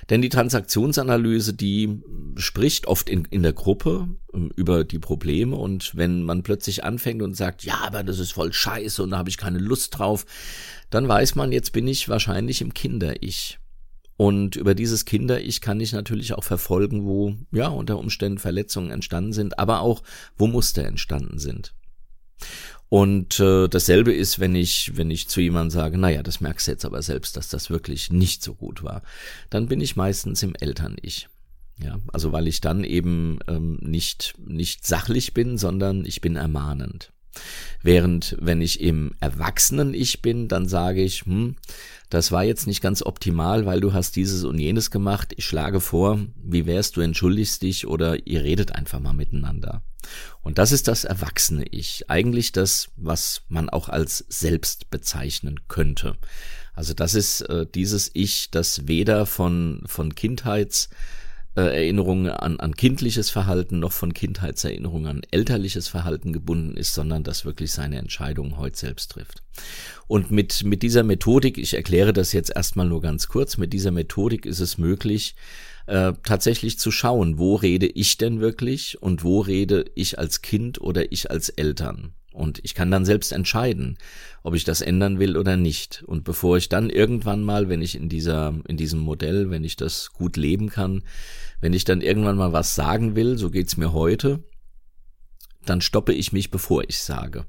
Denn 0.09 0.21
die 0.21 0.29
Transaktionsanalyse, 0.29 1.53
die 1.53 2.01
spricht 2.37 2.87
oft 2.87 3.09
in, 3.09 3.25
in 3.25 3.43
der 3.43 3.51
Gruppe 3.51 4.07
ähm, 4.33 4.49
über 4.55 4.85
die 4.85 4.99
Probleme 4.99 5.57
und 5.57 5.93
wenn 5.93 6.23
man 6.23 6.43
plötzlich 6.43 6.85
anfängt 6.85 7.21
und 7.21 7.35
sagt, 7.35 7.65
ja, 7.65 7.81
aber 7.85 8.03
das 8.03 8.19
ist 8.19 8.31
voll 8.31 8.53
scheiße 8.53 9.03
und 9.03 9.09
da 9.09 9.17
habe 9.17 9.29
ich 9.29 9.37
keine 9.37 9.59
Lust 9.59 9.99
drauf, 9.99 10.25
dann 10.89 11.05
weiß 11.05 11.35
man, 11.35 11.51
jetzt 11.51 11.73
bin 11.73 11.85
ich 11.85 12.07
wahrscheinlich 12.07 12.61
im 12.61 12.73
Kinder-Ich. 12.73 13.59
Und 14.23 14.55
über 14.55 14.73
dieses 14.73 15.03
Kinder-Ich 15.03 15.59
kann 15.59 15.81
ich 15.81 15.91
natürlich 15.91 16.33
auch 16.33 16.45
verfolgen, 16.45 17.03
wo 17.03 17.35
ja 17.51 17.67
unter 17.67 17.99
Umständen 17.99 18.37
Verletzungen 18.37 18.89
entstanden 18.89 19.33
sind, 19.33 19.59
aber 19.59 19.81
auch 19.81 20.01
wo 20.37 20.47
Muster 20.47 20.85
entstanden 20.85 21.39
sind. 21.39 21.73
Und 22.87 23.41
äh, 23.41 23.67
dasselbe 23.67 24.13
ist, 24.13 24.39
wenn 24.39 24.55
ich, 24.55 24.95
wenn 24.95 25.11
ich 25.11 25.27
zu 25.27 25.41
jemandem 25.41 25.71
sage, 25.71 25.97
naja, 25.97 26.23
das 26.23 26.39
merkst 26.39 26.67
du 26.67 26.71
jetzt 26.71 26.85
aber 26.85 27.01
selbst, 27.01 27.35
dass 27.35 27.49
das 27.49 27.69
wirklich 27.69 28.11
nicht 28.11 28.41
so 28.41 28.53
gut 28.53 28.81
war, 28.81 29.01
dann 29.49 29.67
bin 29.67 29.81
ich 29.81 29.97
meistens 29.97 30.41
im 30.41 30.55
Eltern-Ich. 30.55 31.27
Ja, 31.83 31.99
also 32.13 32.31
weil 32.31 32.47
ich 32.47 32.61
dann 32.61 32.85
eben 32.85 33.39
ähm, 33.49 33.77
nicht, 33.81 34.35
nicht 34.37 34.87
sachlich 34.87 35.33
bin, 35.33 35.57
sondern 35.57 36.05
ich 36.05 36.21
bin 36.21 36.37
ermahnend. 36.37 37.11
Während 37.81 38.37
wenn 38.39 38.61
ich 38.61 38.79
im 38.81 39.13
Erwachsenen-Ich 39.19 40.21
bin, 40.21 40.47
dann 40.47 40.67
sage 40.67 41.01
ich, 41.01 41.25
hm, 41.25 41.55
das 42.09 42.31
war 42.31 42.43
jetzt 42.43 42.67
nicht 42.67 42.81
ganz 42.81 43.03
optimal, 43.03 43.65
weil 43.65 43.81
du 43.81 43.93
hast 43.93 44.15
dieses 44.15 44.43
und 44.43 44.59
jenes 44.59 44.91
gemacht. 44.91 45.33
Ich 45.35 45.45
schlage 45.45 45.81
vor, 45.81 46.19
wie 46.43 46.65
wärst 46.65 46.95
du 46.95 47.01
entschuldigst 47.01 47.61
dich 47.61 47.87
oder 47.87 48.27
ihr 48.27 48.43
redet 48.43 48.73
einfach 48.73 48.99
mal 48.99 49.13
miteinander. 49.13 49.81
Und 50.41 50.57
das 50.57 50.71
ist 50.71 50.87
das 50.87 51.05
erwachsene 51.05 51.65
Ich, 51.71 52.09
eigentlich 52.09 52.51
das, 52.51 52.89
was 52.97 53.41
man 53.47 53.69
auch 53.69 53.89
als 53.89 54.25
selbst 54.29 54.89
bezeichnen 54.89 55.61
könnte. 55.67 56.17
Also 56.73 56.93
das 56.93 57.13
ist 57.13 57.41
äh, 57.41 57.65
dieses 57.73 58.11
Ich, 58.13 58.51
das 58.51 58.87
weder 58.87 59.25
von, 59.25 59.83
von 59.85 60.15
Kindheits 60.15 60.89
Erinnerungen 61.61 62.29
an, 62.29 62.59
an 62.59 62.75
kindliches 62.75 63.29
Verhalten 63.29 63.79
noch 63.79 63.91
von 63.91 64.13
Kindheitserinnerungen 64.13 65.07
an 65.07 65.21
elterliches 65.31 65.87
Verhalten 65.87 66.33
gebunden 66.33 66.75
ist, 66.75 66.93
sondern 66.93 67.23
das 67.23 67.45
wirklich 67.45 67.71
seine 67.71 67.97
Entscheidungen 67.97 68.57
heute 68.57 68.77
selbst 68.77 69.11
trifft. 69.11 69.43
Und 70.07 70.31
mit, 70.31 70.63
mit 70.63 70.81
dieser 70.81 71.03
Methodik, 71.03 71.57
ich 71.57 71.75
erkläre 71.75 72.13
das 72.13 72.33
jetzt 72.33 72.51
erstmal 72.55 72.87
nur 72.87 73.01
ganz 73.01 73.27
kurz, 73.27 73.57
mit 73.57 73.73
dieser 73.73 73.91
Methodik 73.91 74.45
ist 74.45 74.59
es 74.59 74.77
möglich, 74.77 75.35
äh, 75.85 76.13
tatsächlich 76.23 76.79
zu 76.79 76.91
schauen, 76.91 77.37
wo 77.37 77.55
rede 77.55 77.87
ich 77.87 78.17
denn 78.17 78.39
wirklich 78.39 79.01
und 79.01 79.23
wo 79.23 79.41
rede 79.41 79.85
ich 79.95 80.17
als 80.17 80.41
Kind 80.41 80.81
oder 80.81 81.11
ich 81.11 81.29
als 81.29 81.49
Eltern. 81.49 82.13
Und 82.33 82.59
ich 82.63 82.73
kann 82.73 82.91
dann 82.91 83.05
selbst 83.05 83.31
entscheiden, 83.31 83.97
ob 84.41 84.55
ich 84.55 84.63
das 84.63 84.81
ändern 84.81 85.19
will 85.19 85.37
oder 85.37 85.55
nicht. 85.55 86.03
Und 86.07 86.23
bevor 86.23 86.57
ich 86.57 86.67
dann 86.67 86.89
irgendwann 86.89 87.43
mal, 87.43 87.69
wenn 87.69 87.81
ich 87.81 87.95
in 87.95 88.09
dieser, 88.09 88.53
in 88.67 88.75
diesem 88.75 88.99
Modell, 88.99 89.49
wenn 89.49 89.63
ich 89.63 89.75
das 89.75 90.11
gut 90.11 90.35
leben 90.35 90.69
kann, 90.69 91.03
wenn 91.61 91.73
ich 91.73 91.85
dann 91.85 92.01
irgendwann 92.01 92.37
mal 92.37 92.51
was 92.51 92.75
sagen 92.75 93.15
will, 93.15 93.37
so 93.37 93.49
geht's 93.49 93.77
mir 93.77 93.93
heute, 93.93 94.43
dann 95.65 95.79
stoppe 95.79 96.13
ich 96.13 96.33
mich, 96.33 96.51
bevor 96.51 96.83
ich 96.89 96.99
sage 96.99 97.45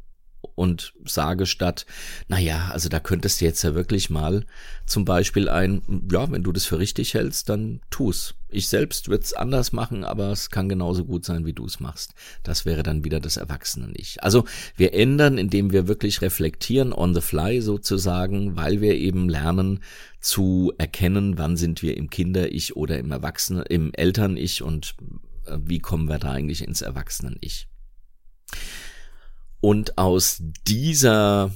und 0.54 0.94
sage 1.04 1.46
statt, 1.46 1.87
na 2.28 2.38
ja, 2.38 2.70
also 2.72 2.88
da 2.88 3.00
könntest 3.00 3.40
du 3.40 3.44
jetzt 3.44 3.62
ja 3.62 3.74
wirklich 3.74 4.11
mal 4.11 4.44
zum 4.87 5.04
Beispiel 5.04 5.48
ein, 5.48 5.83
ja, 6.11 6.30
wenn 6.30 6.42
du 6.42 6.52
das 6.52 6.64
für 6.64 6.78
richtig 6.78 7.14
hältst, 7.14 7.48
dann 7.48 7.80
tu's. 7.90 8.35
Ich 8.48 8.68
selbst 8.68 9.09
würde 9.09 9.24
es 9.24 9.33
anders 9.33 9.72
machen, 9.72 10.04
aber 10.04 10.30
es 10.30 10.50
kann 10.50 10.68
genauso 10.68 11.04
gut 11.04 11.24
sein, 11.24 11.44
wie 11.44 11.52
du 11.52 11.64
es 11.64 11.80
machst. 11.80 12.14
Das 12.44 12.64
wäre 12.64 12.85
dann 12.85 13.04
wieder 13.04 13.18
das 13.18 13.37
Erwachsenen-Ich. 13.37 14.22
Also 14.22 14.44
wir 14.76 14.94
ändern, 14.94 15.38
indem 15.38 15.72
wir 15.72 15.88
wirklich 15.88 16.22
reflektieren 16.22 16.92
on 16.92 17.14
the 17.14 17.20
fly 17.20 17.61
sozusagen, 17.61 18.57
weil 18.57 18.80
wir 18.80 18.94
eben 18.94 19.28
lernen 19.28 19.80
zu 20.20 20.72
erkennen, 20.78 21.37
wann 21.37 21.57
sind 21.57 21.83
wir 21.83 21.96
im 21.96 22.11
Kinder-Ich 22.11 22.76
oder 22.76 22.98
im 22.98 23.11
Erwachsenen, 23.11 23.64
im 23.64 23.92
Eltern-Ich 23.92 24.62
und 24.62 24.94
äh, 25.46 25.59
wie 25.64 25.80
kommen 25.80 26.09
wir 26.09 26.18
da 26.18 26.30
eigentlich 26.30 26.62
ins 26.62 26.83
Erwachsenen-Ich. 26.83 27.68
Und 29.64 29.96
aus 29.96 30.42
dieser 30.66 31.50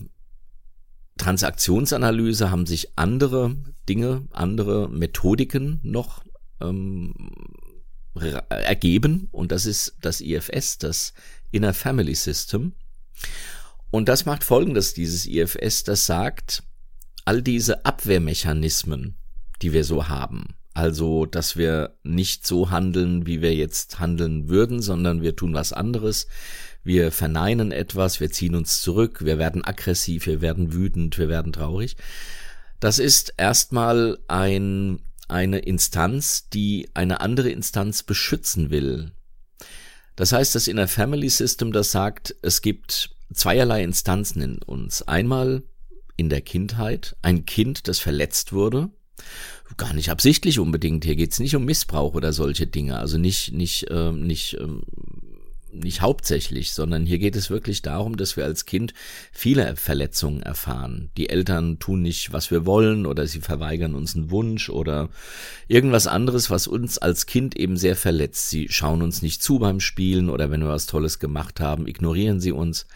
Transaktionsanalyse 1.19 2.51
haben 2.51 2.65
sich 2.65 2.97
andere 2.97 3.55
Dinge, 3.87 4.27
andere 4.31 4.89
Methodiken 4.89 5.79
noch 5.83 6.25
ähm, 6.63 7.13
ergeben 8.49 9.29
und 9.31 9.53
das 9.53 9.67
ist 9.67 9.99
das 10.01 10.23
IFS, 10.23 10.79
das 10.79 11.13
Inner 11.51 11.75
Family 11.75 12.15
System. 12.15 12.73
Und 13.91 14.09
das 14.09 14.25
macht 14.25 14.43
folgendes, 14.43 14.95
dieses 14.95 15.27
IFS, 15.27 15.85
das 15.85 16.07
sagt, 16.07 16.63
all 17.27 17.43
diese 17.43 17.85
Abwehrmechanismen, 17.85 19.19
die 19.61 19.75
wir 19.75 19.85
so 19.85 20.09
haben, 20.09 20.55
also, 20.79 21.27
dass 21.27 21.57
wir 21.57 21.99
nicht 22.05 22.47
so 22.47 22.71
handeln, 22.71 23.27
wie 23.27 23.43
wir 23.43 23.53
jetzt 23.53 23.99
handeln 23.99 24.49
würden, 24.49 24.81
sondern 24.81 25.23
wir 25.23 25.35
tun 25.35 25.53
was 25.53 25.73
anderes. 25.73 26.29
Wir 26.89 27.13
verneinen 27.13 27.71
etwas, 27.71 28.19
wir 28.19 28.31
ziehen 28.31 28.55
uns 28.55 28.81
zurück, 28.81 29.23
wir 29.23 29.37
werden 29.37 29.63
aggressiv, 29.63 30.25
wir 30.25 30.41
werden 30.41 30.73
wütend, 30.73 31.19
wir 31.19 31.29
werden 31.29 31.53
traurig. 31.53 31.99
Das 32.81 32.99
ist 32.99 33.35
erstmal 33.37 34.17
ein, 34.27 35.03
eine 35.29 35.59
Instanz, 35.59 36.49
die 36.49 36.89
eine 36.95 37.21
andere 37.21 37.51
Instanz 37.51 38.05
beschützen 38.05 38.71
will. 38.71 39.13
Das 40.17 40.33
heißt, 40.33 40.55
das 40.55 40.67
Inner 40.67 40.89
Family 40.89 41.29
System, 41.29 41.73
das 41.73 41.93
sagt, 41.93 42.35
es 42.41 42.63
gibt 42.63 43.11
zweierlei 43.35 43.85
Instanzen 43.85 44.41
in 44.41 44.63
uns. 44.63 45.03
Einmal 45.03 45.65
in 46.17 46.31
der 46.31 46.41
Kindheit, 46.41 47.17
ein 47.21 47.45
Kind, 47.45 47.87
das 47.87 47.99
verletzt 47.99 48.55
wurde, 48.55 48.89
gar 49.77 49.93
nicht 49.93 50.11
absichtlich 50.11 50.59
unbedingt. 50.59 51.05
Hier 51.05 51.17
geht's 51.17 51.39
nicht 51.39 51.55
um 51.55 51.67
Missbrauch 51.67 52.15
oder 52.15 52.33
solche 52.33 52.67
Dinge. 52.67 52.99
Also 52.99 53.19
nicht, 53.19 53.53
nicht, 53.53 53.91
äh, 53.91 54.11
nicht, 54.11 54.55
äh, 54.55 54.67
nicht 55.73 56.01
hauptsächlich, 56.01 56.73
sondern 56.73 57.07
hier 57.07 57.19
geht 57.19 57.37
es 57.37 57.51
wirklich 57.51 57.83
darum, 57.83 58.17
dass 58.17 58.37
wir 58.37 58.45
als 58.45 58.65
Kind 58.65 58.95
viele 59.33 59.77
Verletzungen 59.77 60.43
erfahren. 60.43 61.11
Die 61.17 61.29
Eltern 61.29 61.79
tun 61.79 62.03
nicht, 62.03 62.33
was 62.33 62.51
wir 62.51 62.67
wollen, 62.67 63.07
oder 63.07 63.27
sie 63.27 63.41
verweigern 63.41 63.95
uns 63.95 64.17
einen 64.17 64.31
Wunsch 64.31 64.71
oder 64.71 65.09
irgendwas 65.69 66.07
anderes, 66.07 66.51
was 66.51 66.67
uns 66.67 66.99
als 66.99 67.27
Kind 67.27 67.57
eben 67.57 67.77
sehr 67.77 67.97
verletzt. 67.97 68.51
Sie 68.51 68.69
schauen 68.69 69.03
uns 69.03 69.23
nicht 69.23 69.43
zu 69.43 69.59
beim 69.59 69.81
Spielen 69.81 70.31
oder 70.31 70.51
wenn 70.51 70.63
wir 70.63 70.69
was 70.69 70.87
Tolles 70.87 71.19
gemacht 71.19 71.61
haben, 71.61 71.87
ignorieren 71.87 72.41
sie 72.41 72.53
uns. 72.53 72.87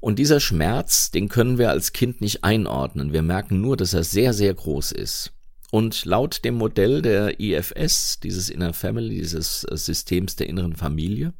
Und 0.00 0.18
dieser 0.18 0.40
Schmerz, 0.40 1.10
den 1.10 1.28
können 1.28 1.58
wir 1.58 1.70
als 1.70 1.92
Kind 1.92 2.20
nicht 2.20 2.44
einordnen. 2.44 3.12
Wir 3.12 3.22
merken 3.22 3.60
nur, 3.60 3.76
dass 3.76 3.94
er 3.94 4.04
sehr, 4.04 4.34
sehr 4.34 4.52
groß 4.52 4.92
ist. 4.92 5.33
Und 5.74 6.04
laut 6.04 6.44
dem 6.44 6.54
Modell 6.54 7.02
der 7.02 7.40
IFS, 7.40 8.20
dieses 8.20 8.48
Inner 8.48 8.72
Family, 8.72 9.16
dieses 9.16 9.64
äh, 9.64 9.76
Systems 9.76 10.36
der 10.36 10.48
inneren 10.48 10.76
Familie, 10.76 11.34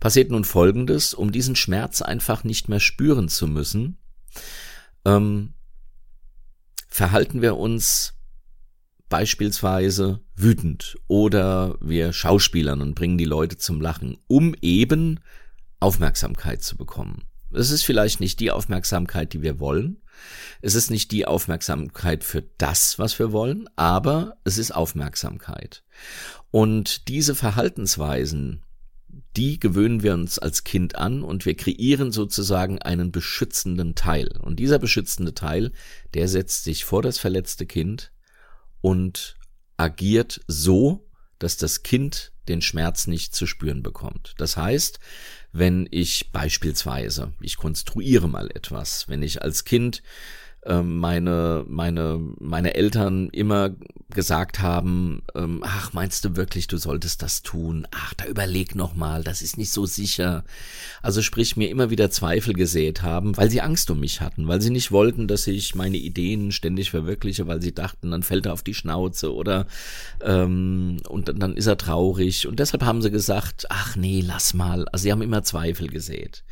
passiert 0.00 0.30
nun 0.30 0.44
Folgendes, 0.44 1.12
um 1.12 1.30
diesen 1.30 1.56
Schmerz 1.56 2.00
einfach 2.00 2.42
nicht 2.42 2.70
mehr 2.70 2.80
spüren 2.80 3.28
zu 3.28 3.46
müssen, 3.46 3.98
ähm, 5.04 5.52
verhalten 6.88 7.42
wir 7.42 7.58
uns 7.58 8.14
beispielsweise 9.10 10.20
wütend 10.34 10.96
oder 11.06 11.76
wir 11.82 12.14
schauspielern 12.14 12.80
und 12.80 12.94
bringen 12.94 13.18
die 13.18 13.26
Leute 13.26 13.58
zum 13.58 13.82
Lachen, 13.82 14.16
um 14.26 14.54
eben 14.62 15.20
Aufmerksamkeit 15.80 16.62
zu 16.62 16.78
bekommen. 16.78 17.24
Es 17.52 17.70
ist 17.70 17.82
vielleicht 17.82 18.20
nicht 18.20 18.40
die 18.40 18.50
Aufmerksamkeit, 18.50 19.34
die 19.34 19.42
wir 19.42 19.60
wollen, 19.60 20.00
es 20.62 20.74
ist 20.74 20.90
nicht 20.90 21.12
die 21.12 21.26
Aufmerksamkeit 21.26 22.24
für 22.24 22.42
das, 22.58 22.98
was 22.98 23.18
wir 23.18 23.32
wollen, 23.32 23.68
aber 23.76 24.36
es 24.44 24.58
ist 24.58 24.72
Aufmerksamkeit. 24.72 25.82
Und 26.50 27.08
diese 27.08 27.34
Verhaltensweisen, 27.34 28.62
die 29.36 29.60
gewöhnen 29.60 30.02
wir 30.02 30.14
uns 30.14 30.38
als 30.38 30.64
Kind 30.64 30.96
an 30.96 31.22
und 31.22 31.44
wir 31.44 31.54
kreieren 31.54 32.10
sozusagen 32.10 32.80
einen 32.80 33.12
beschützenden 33.12 33.94
Teil. 33.94 34.28
Und 34.40 34.58
dieser 34.58 34.78
beschützende 34.78 35.34
Teil, 35.34 35.72
der 36.14 36.28
setzt 36.28 36.64
sich 36.64 36.84
vor 36.84 37.02
das 37.02 37.18
verletzte 37.18 37.66
Kind 37.66 38.12
und 38.80 39.36
agiert 39.76 40.40
so, 40.46 41.05
dass 41.38 41.56
das 41.56 41.82
Kind 41.82 42.32
den 42.48 42.62
Schmerz 42.62 43.06
nicht 43.06 43.34
zu 43.34 43.46
spüren 43.46 43.82
bekommt. 43.82 44.34
Das 44.38 44.56
heißt, 44.56 44.98
wenn 45.52 45.88
ich 45.90 46.30
beispielsweise, 46.32 47.32
ich 47.40 47.56
konstruiere 47.56 48.28
mal 48.28 48.50
etwas, 48.50 49.08
wenn 49.08 49.22
ich 49.22 49.42
als 49.42 49.64
Kind 49.64 50.02
ähm, 50.66 50.98
meine, 50.98 51.64
meine, 51.68 52.20
meine 52.38 52.74
Eltern 52.74 53.28
immer 53.30 53.70
gesagt 54.10 54.60
haben, 54.60 55.22
ähm, 55.34 55.62
ach, 55.64 55.92
meinst 55.92 56.24
du 56.24 56.36
wirklich, 56.36 56.68
du 56.68 56.78
solltest 56.78 57.22
das 57.22 57.42
tun? 57.42 57.86
Ach, 57.90 58.14
da 58.14 58.26
überleg 58.26 58.74
noch 58.74 58.94
mal, 58.94 59.22
das 59.22 59.42
ist 59.42 59.58
nicht 59.58 59.70
so 59.70 59.84
sicher. 59.84 60.44
Also 61.02 61.22
sprich, 61.22 61.56
mir 61.56 61.68
immer 61.68 61.90
wieder 61.90 62.10
Zweifel 62.10 62.54
gesät 62.54 63.02
haben, 63.02 63.36
weil 63.36 63.50
sie 63.50 63.60
Angst 63.60 63.90
um 63.90 64.00
mich 64.00 64.20
hatten, 64.20 64.48
weil 64.48 64.60
sie 64.60 64.70
nicht 64.70 64.90
wollten, 64.90 65.28
dass 65.28 65.46
ich 65.46 65.74
meine 65.74 65.98
Ideen 65.98 66.50
ständig 66.50 66.90
verwirkliche, 66.90 67.46
weil 67.46 67.60
sie 67.60 67.74
dachten, 67.74 68.10
dann 68.10 68.22
fällt 68.22 68.46
er 68.46 68.52
auf 68.52 68.62
die 68.62 68.74
Schnauze 68.74 69.34
oder 69.34 69.66
ähm, 70.22 70.98
und 71.08 71.28
dann 71.40 71.56
ist 71.56 71.66
er 71.66 71.76
traurig. 71.76 72.46
Und 72.46 72.58
deshalb 72.58 72.84
haben 72.84 73.02
sie 73.02 73.10
gesagt, 73.10 73.66
ach 73.68 73.96
nee, 73.96 74.22
lass 74.24 74.54
mal. 74.54 74.88
Also 74.88 75.04
sie 75.04 75.12
haben 75.12 75.22
immer 75.22 75.42
Zweifel 75.42 75.88
gesät. 75.88 76.42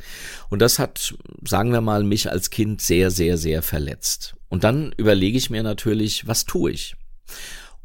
Und 0.49 0.61
das 0.61 0.77
hat, 0.77 1.15
sagen 1.43 1.71
wir 1.71 1.81
mal, 1.81 2.03
mich 2.03 2.29
als 2.29 2.49
Kind 2.49 2.81
sehr, 2.81 3.11
sehr, 3.11 3.37
sehr 3.37 3.63
verletzt 3.63 4.04
jetzt? 4.05 4.35
Und 4.49 4.63
dann 4.63 4.93
überlege 4.97 5.37
ich 5.37 5.49
mir 5.49 5.63
natürlich, 5.63 6.27
was 6.27 6.45
tue 6.45 6.71
ich? 6.71 6.95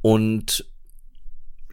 Und 0.03 0.67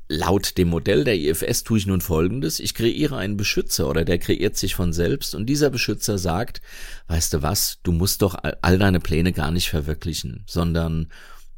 laut 0.07 0.57
dem 0.57 0.69
Modell 0.69 1.03
der 1.03 1.17
IFS 1.17 1.63
tue 1.63 1.79
ich 1.79 1.85
nun 1.85 1.99
Folgendes. 1.99 2.61
Ich 2.61 2.73
kreiere 2.73 3.17
einen 3.17 3.35
Beschützer 3.35 3.89
oder 3.89 4.05
der 4.05 4.19
kreiert 4.19 4.55
sich 4.55 4.73
von 4.73 4.93
selbst 4.93 5.35
und 5.35 5.47
dieser 5.47 5.69
Beschützer 5.69 6.17
sagt, 6.17 6.61
weißt 7.07 7.33
du 7.33 7.41
was, 7.41 7.79
du 7.83 7.91
musst 7.91 8.21
doch 8.21 8.37
all 8.61 8.77
deine 8.77 9.01
Pläne 9.01 9.33
gar 9.33 9.51
nicht 9.51 9.69
verwirklichen, 9.69 10.43
sondern 10.47 11.11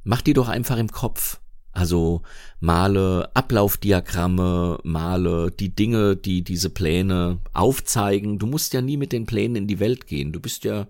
mach 0.04 0.22
die 0.22 0.34
doch 0.34 0.48
einfach 0.48 0.78
im 0.78 0.92
Kopf. 0.92 1.40
Also 1.72 2.24
male 2.60 3.30
Ablaufdiagramme, 3.36 4.80
male 4.84 5.52
die 5.52 5.76
Dinge, 5.76 6.16
die 6.16 6.44
diese 6.44 6.72
Pläne 6.72 7.38
aufzeigen. 7.54 8.40
Du 8.40 8.48
musst 8.48 8.74
ja 8.74 8.82
nie 8.82 8.98
mit 8.98 9.12
den 9.12 9.28
Plänen 9.28 9.56
in 9.56 9.68
die 9.68 9.80
Welt 9.80 10.08
gehen. 10.08 10.32
Du 10.32 10.40
bist 10.40 10.64
ja 10.64 10.88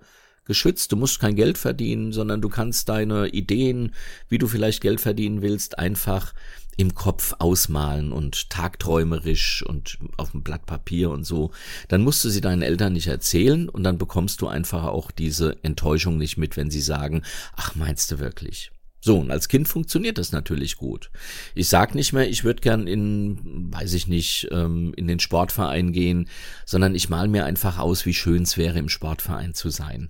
geschützt, 0.50 0.92
du 0.92 0.98
musst 0.98 1.20
kein 1.20 1.36
Geld 1.36 1.58
verdienen, 1.58 2.12
sondern 2.12 2.42
du 2.42 2.50
kannst 2.50 2.90
deine 2.90 3.30
Ideen, 3.30 3.94
wie 4.28 4.40
du 4.40 4.48
vielleicht 4.48 4.82
Geld 4.82 5.00
verdienen 5.00 5.42
willst, 5.42 5.80
einfach 5.80 6.34
im 6.76 6.96
Kopf 6.96 7.36
ausmalen 7.40 8.12
und 8.12 8.50
tagträumerisch 8.50 9.64
und 9.64 10.00
auf 10.18 10.32
dem 10.32 10.44
Blatt 10.44 10.66
Papier 10.66 11.12
und 11.12 11.24
so, 11.24 11.52
dann 11.88 12.02
musst 12.02 12.24
du 12.26 12.30
sie 12.30 12.42
deinen 12.42 12.62
Eltern 12.62 12.94
nicht 12.94 13.08
erzählen 13.08 13.70
und 13.70 13.84
dann 13.84 13.98
bekommst 13.98 14.42
du 14.42 14.48
einfach 14.48 14.86
auch 14.86 15.12
diese 15.12 15.58
Enttäuschung 15.62 16.18
nicht 16.18 16.38
mit, 16.38 16.58
wenn 16.58 16.72
sie 16.72 16.82
sagen, 16.82 17.22
ach 17.56 17.76
meinst 17.76 18.12
du 18.12 18.20
wirklich? 18.20 18.72
So, 19.02 19.20
und 19.20 19.30
als 19.30 19.48
Kind 19.48 19.68
funktioniert 19.68 20.18
das 20.18 20.32
natürlich 20.32 20.78
gut. 20.78 21.12
Ich 21.54 21.70
sag 21.70 21.96
nicht 21.96 22.12
mehr, 22.12 22.30
ich 22.30 22.44
würde 22.44 22.62
gern 22.62 22.88
in, 22.88 23.72
weiß 23.74 23.94
ich 23.94 24.08
nicht, 24.08 24.48
ähm, 24.52 24.94
in 24.96 25.08
den 25.08 25.20
Sportverein 25.20 25.94
gehen, 25.94 26.28
sondern 26.66 26.96
ich 26.96 27.10
mal 27.10 27.28
mir 27.28 27.46
einfach 27.46 27.78
aus, 27.78 28.06
wie 28.06 28.14
schön 28.14 28.44
es 28.44 28.58
wäre, 28.58 28.80
im 28.80 28.90
Sportverein 28.90 29.54
zu 29.54 29.70
sein. 29.70 30.10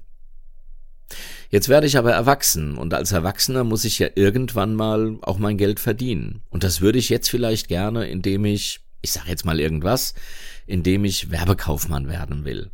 Jetzt 1.50 1.70
werde 1.70 1.88
ich 1.88 1.98
aber 1.98 2.12
erwachsen 2.12 2.78
und 2.78 2.94
als 2.94 3.12
Erwachsener 3.12 3.64
muss 3.64 3.86
ich 3.86 4.00
ja 4.00 4.08
irgendwann 4.16 4.76
mal 4.76 5.18
auch 5.22 5.38
mein 5.38 5.58
Geld 5.58 5.80
verdienen. 5.80 6.42
Und 6.50 6.64
das 6.64 6.82
würde 6.82 7.00
ich 7.00 7.10
jetzt 7.10 7.30
vielleicht 7.30 7.68
gerne, 7.68 8.08
indem 8.08 8.46
ich, 8.46 8.82
ich 9.02 9.12
sage 9.12 9.30
jetzt 9.30 9.46
mal 9.46 9.60
irgendwas, 9.60 10.14
indem 10.68 11.06
ich 11.06 11.32
Werbekaufmann 11.32 12.08
werden 12.08 12.46
will. 12.46 12.70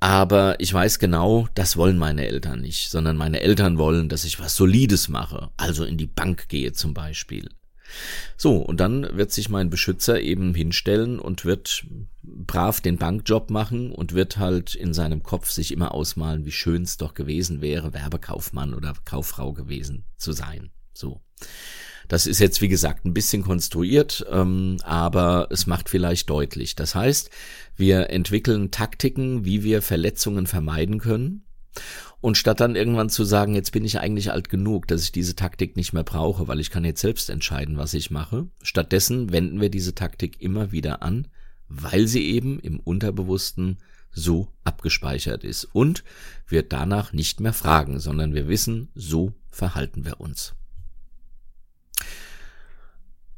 Aber 0.00 0.60
ich 0.60 0.72
weiß 0.72 0.98
genau, 0.98 1.48
das 1.54 1.76
wollen 1.76 1.98
meine 1.98 2.26
Eltern 2.26 2.60
nicht, 2.60 2.90
sondern 2.90 3.16
meine 3.16 3.40
Eltern 3.40 3.78
wollen, 3.78 4.08
dass 4.08 4.24
ich 4.24 4.38
was 4.38 4.54
Solides 4.54 5.08
mache, 5.08 5.50
also 5.56 5.84
in 5.84 5.96
die 5.96 6.06
Bank 6.06 6.48
gehe 6.48 6.72
zum 6.72 6.94
Beispiel. 6.94 7.48
So, 8.36 8.56
und 8.56 8.80
dann 8.80 9.16
wird 9.16 9.32
sich 9.32 9.48
mein 9.48 9.70
Beschützer 9.70 10.20
eben 10.20 10.54
hinstellen 10.54 11.18
und 11.18 11.44
wird 11.44 11.84
brav 12.22 12.80
den 12.80 12.98
Bankjob 12.98 13.50
machen 13.50 13.92
und 13.92 14.12
wird 14.12 14.36
halt 14.36 14.74
in 14.74 14.92
seinem 14.92 15.22
Kopf 15.22 15.50
sich 15.50 15.72
immer 15.72 15.92
ausmalen, 15.92 16.44
wie 16.44 16.52
schön 16.52 16.82
es 16.82 16.96
doch 16.96 17.14
gewesen 17.14 17.60
wäre, 17.60 17.92
Werbekaufmann 17.94 18.74
oder 18.74 18.94
Kauffrau 19.04 19.52
gewesen 19.52 20.04
zu 20.16 20.32
sein. 20.32 20.70
So. 20.92 21.20
Das 22.08 22.26
ist 22.26 22.38
jetzt, 22.38 22.60
wie 22.60 22.68
gesagt, 22.68 23.04
ein 23.04 23.14
bisschen 23.14 23.42
konstruiert, 23.42 24.24
ähm, 24.30 24.76
aber 24.84 25.48
es 25.50 25.66
macht 25.66 25.88
vielleicht 25.88 26.30
deutlich. 26.30 26.76
Das 26.76 26.94
heißt, 26.94 27.30
wir 27.76 28.10
entwickeln 28.10 28.70
Taktiken, 28.70 29.44
wie 29.44 29.64
wir 29.64 29.82
Verletzungen 29.82 30.46
vermeiden 30.46 30.98
können. 30.98 31.42
Und 32.20 32.36
statt 32.36 32.60
dann 32.60 32.76
irgendwann 32.76 33.10
zu 33.10 33.24
sagen, 33.24 33.54
jetzt 33.54 33.72
bin 33.72 33.84
ich 33.84 34.00
eigentlich 34.00 34.32
alt 34.32 34.48
genug, 34.48 34.88
dass 34.88 35.02
ich 35.02 35.12
diese 35.12 35.36
Taktik 35.36 35.76
nicht 35.76 35.92
mehr 35.92 36.02
brauche, 36.02 36.48
weil 36.48 36.60
ich 36.60 36.70
kann 36.70 36.84
jetzt 36.84 37.02
selbst 37.02 37.30
entscheiden, 37.30 37.76
was 37.76 37.94
ich 37.94 38.10
mache, 38.10 38.48
stattdessen 38.62 39.32
wenden 39.32 39.60
wir 39.60 39.70
diese 39.70 39.94
Taktik 39.94 40.40
immer 40.40 40.72
wieder 40.72 41.02
an, 41.02 41.28
weil 41.68 42.06
sie 42.06 42.24
eben 42.30 42.58
im 42.58 42.80
Unterbewussten 42.80 43.78
so 44.10 44.48
abgespeichert 44.64 45.44
ist 45.44 45.64
und 45.64 46.02
wir 46.48 46.62
danach 46.62 47.12
nicht 47.12 47.40
mehr 47.40 47.52
fragen, 47.52 48.00
sondern 48.00 48.34
wir 48.34 48.48
wissen, 48.48 48.88
so 48.94 49.34
verhalten 49.50 50.04
wir 50.04 50.20
uns. 50.20 50.54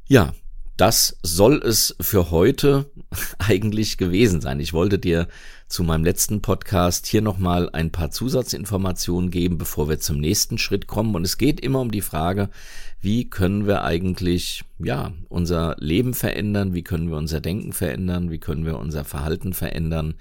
Ja, 0.06 0.34
das 0.76 1.18
soll 1.22 1.60
es 1.62 1.96
für 2.00 2.30
heute 2.30 2.90
eigentlich 3.38 3.98
gewesen 3.98 4.40
sein. 4.40 4.60
Ich 4.60 4.72
wollte 4.72 4.98
dir 4.98 5.26
zu 5.68 5.83
meinem 5.83 6.04
letzten 6.04 6.40
Podcast 6.40 7.07
hier 7.07 7.20
nochmal 7.20 7.68
ein 7.70 7.92
paar 7.92 8.11
Zusatzinformationen 8.11 9.31
geben, 9.31 9.59
bevor 9.59 9.88
wir 9.88 10.00
zum 10.00 10.18
nächsten 10.18 10.57
Schritt 10.57 10.87
kommen. 10.87 11.14
Und 11.14 11.24
es 11.24 11.37
geht 11.37 11.61
immer 11.61 11.81
um 11.81 11.90
die 11.90 12.00
Frage, 12.00 12.48
wie 13.02 13.28
können 13.28 13.66
wir 13.66 13.85
eigentlich, 13.85 14.64
ja, 14.78 15.12
unser 15.28 15.76
Leben 15.78 16.14
verändern? 16.14 16.72
Wie 16.72 16.83
können 16.83 17.11
wir 17.11 17.18
unser 17.18 17.40
Denken 17.40 17.72
verändern? 17.72 18.31
Wie 18.31 18.38
können 18.38 18.64
wir 18.64 18.78
unser 18.78 19.04
Verhalten 19.04 19.52
verändern? 19.52 20.14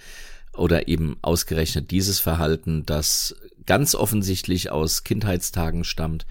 Oder 0.53 0.89
eben 0.89 1.17
ausgerechnet 1.21 1.91
dieses 1.91 2.19
Verhalten, 2.19 2.85
das 2.85 3.35
ganz 3.65 3.95
offensichtlich 3.95 4.69
aus 4.69 5.03
Kindheitstagen 5.05 5.85
stammt, 5.85 6.25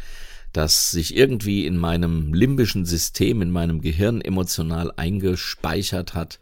das 0.52 0.90
sich 0.90 1.16
irgendwie 1.16 1.64
in 1.64 1.78
meinem 1.78 2.34
limbischen 2.34 2.84
System, 2.84 3.40
in 3.40 3.50
meinem 3.50 3.80
Gehirn 3.80 4.20
emotional 4.20 4.92
eingespeichert 4.96 6.14
hat, 6.14 6.38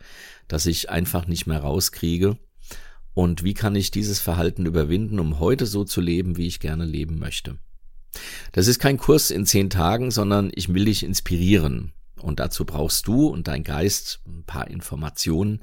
dass 0.49 0.67
ich 0.67 0.91
einfach 0.91 1.27
nicht 1.27 1.47
mehr 1.47 1.61
rauskriege. 1.61 2.37
Und 3.15 3.45
wie 3.45 3.55
kann 3.55 3.77
ich 3.77 3.91
dieses 3.91 4.21
Verhalten 4.21 4.67
überwinden, 4.67 5.21
um 5.21 5.39
heute 5.39 5.67
so 5.67 5.85
zu 5.85 6.01
leben, 6.01 6.37
wie 6.37 6.47
ich 6.47 6.61
gerne 6.61 6.85
leben 6.85 7.19
möchte? 7.19 7.59
Das 8.53 8.67
ist 8.67 8.79
kein 8.79 8.99
Kurs 8.99 9.31
in 9.31 9.47
zehn 9.47 9.71
Tagen, 9.71 10.11
sondern 10.11 10.51
ich 10.55 10.73
will 10.73 10.85
dich 10.85 11.03
inspirieren. 11.05 11.93
Und 12.21 12.41
dazu 12.41 12.65
brauchst 12.65 13.07
du 13.07 13.27
und 13.27 13.49
dein 13.49 13.65
Geist 13.65 14.21
ein 14.27 14.45
paar 14.45 14.69
Informationen. 14.69 15.61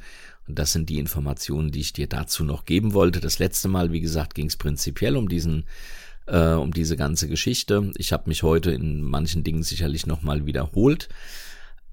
Und 0.47 0.59
das 0.59 0.73
sind 0.73 0.89
die 0.89 0.99
Informationen, 0.99 1.71
die 1.71 1.79
ich 1.79 1.93
dir 1.93 2.07
dazu 2.07 2.43
noch 2.43 2.65
geben 2.65 2.93
wollte. 2.93 3.19
Das 3.19 3.39
letzte 3.39 3.67
Mal, 3.67 3.91
wie 3.91 4.01
gesagt, 4.01 4.35
ging 4.35 4.47
es 4.47 4.57
prinzipiell 4.57 5.17
um 5.17 5.27
diesen 5.27 5.65
äh, 6.27 6.53
um 6.53 6.71
diese 6.71 6.97
ganze 6.97 7.27
Geschichte. 7.27 7.91
Ich 7.95 8.13
habe 8.13 8.29
mich 8.29 8.43
heute 8.43 8.71
in 8.71 9.01
manchen 9.01 9.43
Dingen 9.43 9.63
sicherlich 9.63 10.05
nochmal 10.05 10.45
wiederholt. 10.45 11.09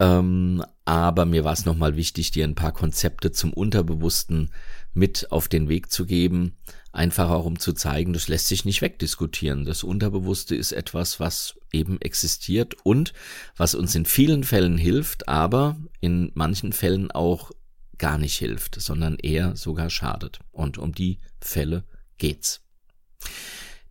Ähm, 0.00 0.62
aber 0.84 1.24
mir 1.24 1.44
war 1.44 1.52
es 1.52 1.64
nochmal 1.64 1.96
wichtig, 1.96 2.30
dir 2.30 2.44
ein 2.44 2.54
paar 2.54 2.72
Konzepte 2.72 3.32
zum 3.32 3.52
Unterbewussten 3.52 4.50
mit 4.98 5.30
auf 5.30 5.48
den 5.48 5.68
Weg 5.68 5.90
zu 5.90 6.04
geben. 6.04 6.56
Einfach 6.92 7.30
auch 7.30 7.44
um 7.44 7.58
zu 7.58 7.72
zeigen, 7.72 8.12
das 8.12 8.28
lässt 8.28 8.48
sich 8.48 8.64
nicht 8.64 8.82
wegdiskutieren. 8.82 9.64
Das 9.64 9.84
Unterbewusste 9.84 10.56
ist 10.56 10.72
etwas, 10.72 11.20
was 11.20 11.54
eben 11.72 12.00
existiert 12.00 12.74
und 12.82 13.12
was 13.56 13.74
uns 13.74 13.94
in 13.94 14.04
vielen 14.04 14.42
Fällen 14.42 14.76
hilft, 14.76 15.28
aber 15.28 15.76
in 16.00 16.32
manchen 16.34 16.72
Fällen 16.72 17.10
auch 17.10 17.52
gar 17.98 18.18
nicht 18.18 18.36
hilft, 18.36 18.80
sondern 18.80 19.16
eher 19.16 19.56
sogar 19.56 19.90
schadet. 19.90 20.40
Und 20.50 20.78
um 20.78 20.94
die 20.94 21.18
Fälle 21.40 21.84
geht's. 22.16 22.60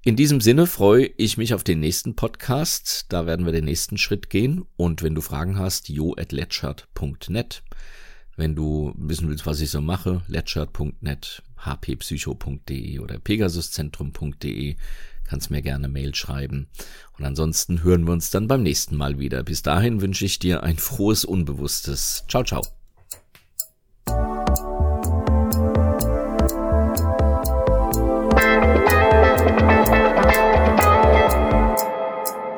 In 0.03 0.15
diesem 0.15 0.39
Sinne 0.41 0.67
freue 0.67 1.05
ich 1.17 1.37
mich 1.37 1.53
auf 1.53 1.63
den 1.63 1.81
nächsten 1.81 2.15
Podcast. 2.15 3.07
Da 3.09 3.25
werden 3.25 3.45
wir 3.45 3.53
den 3.53 3.65
nächsten 3.65 3.97
Schritt 3.97 4.29
gehen. 4.29 4.65
Und 4.77 5.03
wenn 5.03 5.15
du 5.15 5.21
Fragen 5.21 5.59
hast, 5.59 5.89
jo.letschert.net. 5.89 7.63
Wenn 8.37 8.53
du 8.53 8.93
wissen 8.95 9.29
willst, 9.29 9.47
was 9.47 9.59
ich 9.61 9.71
so 9.71 9.81
mache, 9.81 10.21
letschert.net, 10.27 11.41
hppsycho.de 11.65 12.99
oder 12.99 13.17
pegasuszentrum.de, 13.17 14.75
kannst 15.27 15.49
mir 15.49 15.63
gerne 15.63 15.87
Mail 15.87 16.13
schreiben. 16.13 16.67
Und 17.17 17.25
ansonsten 17.25 17.81
hören 17.81 18.05
wir 18.05 18.13
uns 18.13 18.29
dann 18.29 18.47
beim 18.47 18.61
nächsten 18.61 18.95
Mal 18.95 19.17
wieder. 19.17 19.41
Bis 19.41 19.63
dahin 19.63 20.01
wünsche 20.01 20.25
ich 20.25 20.37
dir 20.37 20.61
ein 20.61 20.77
frohes 20.77 21.25
Unbewusstes. 21.25 22.25
Ciao, 22.29 22.43
ciao. 22.43 22.61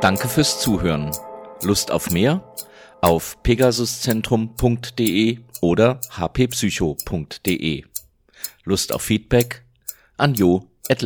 Danke 0.01 0.27
fürs 0.27 0.59
Zuhören. 0.59 1.11
Lust 1.63 1.89
auf 1.89 2.09
mehr? 2.11 2.43
Auf 3.01 3.41
pegasuszentrum.de 3.43 5.39
oder 5.61 6.01
hppsycho.de. 6.17 7.85
Lust 8.65 8.93
auf 8.93 9.01
Feedback? 9.01 9.63
An 10.17 10.33
jo 10.33 10.67
at 10.89 11.01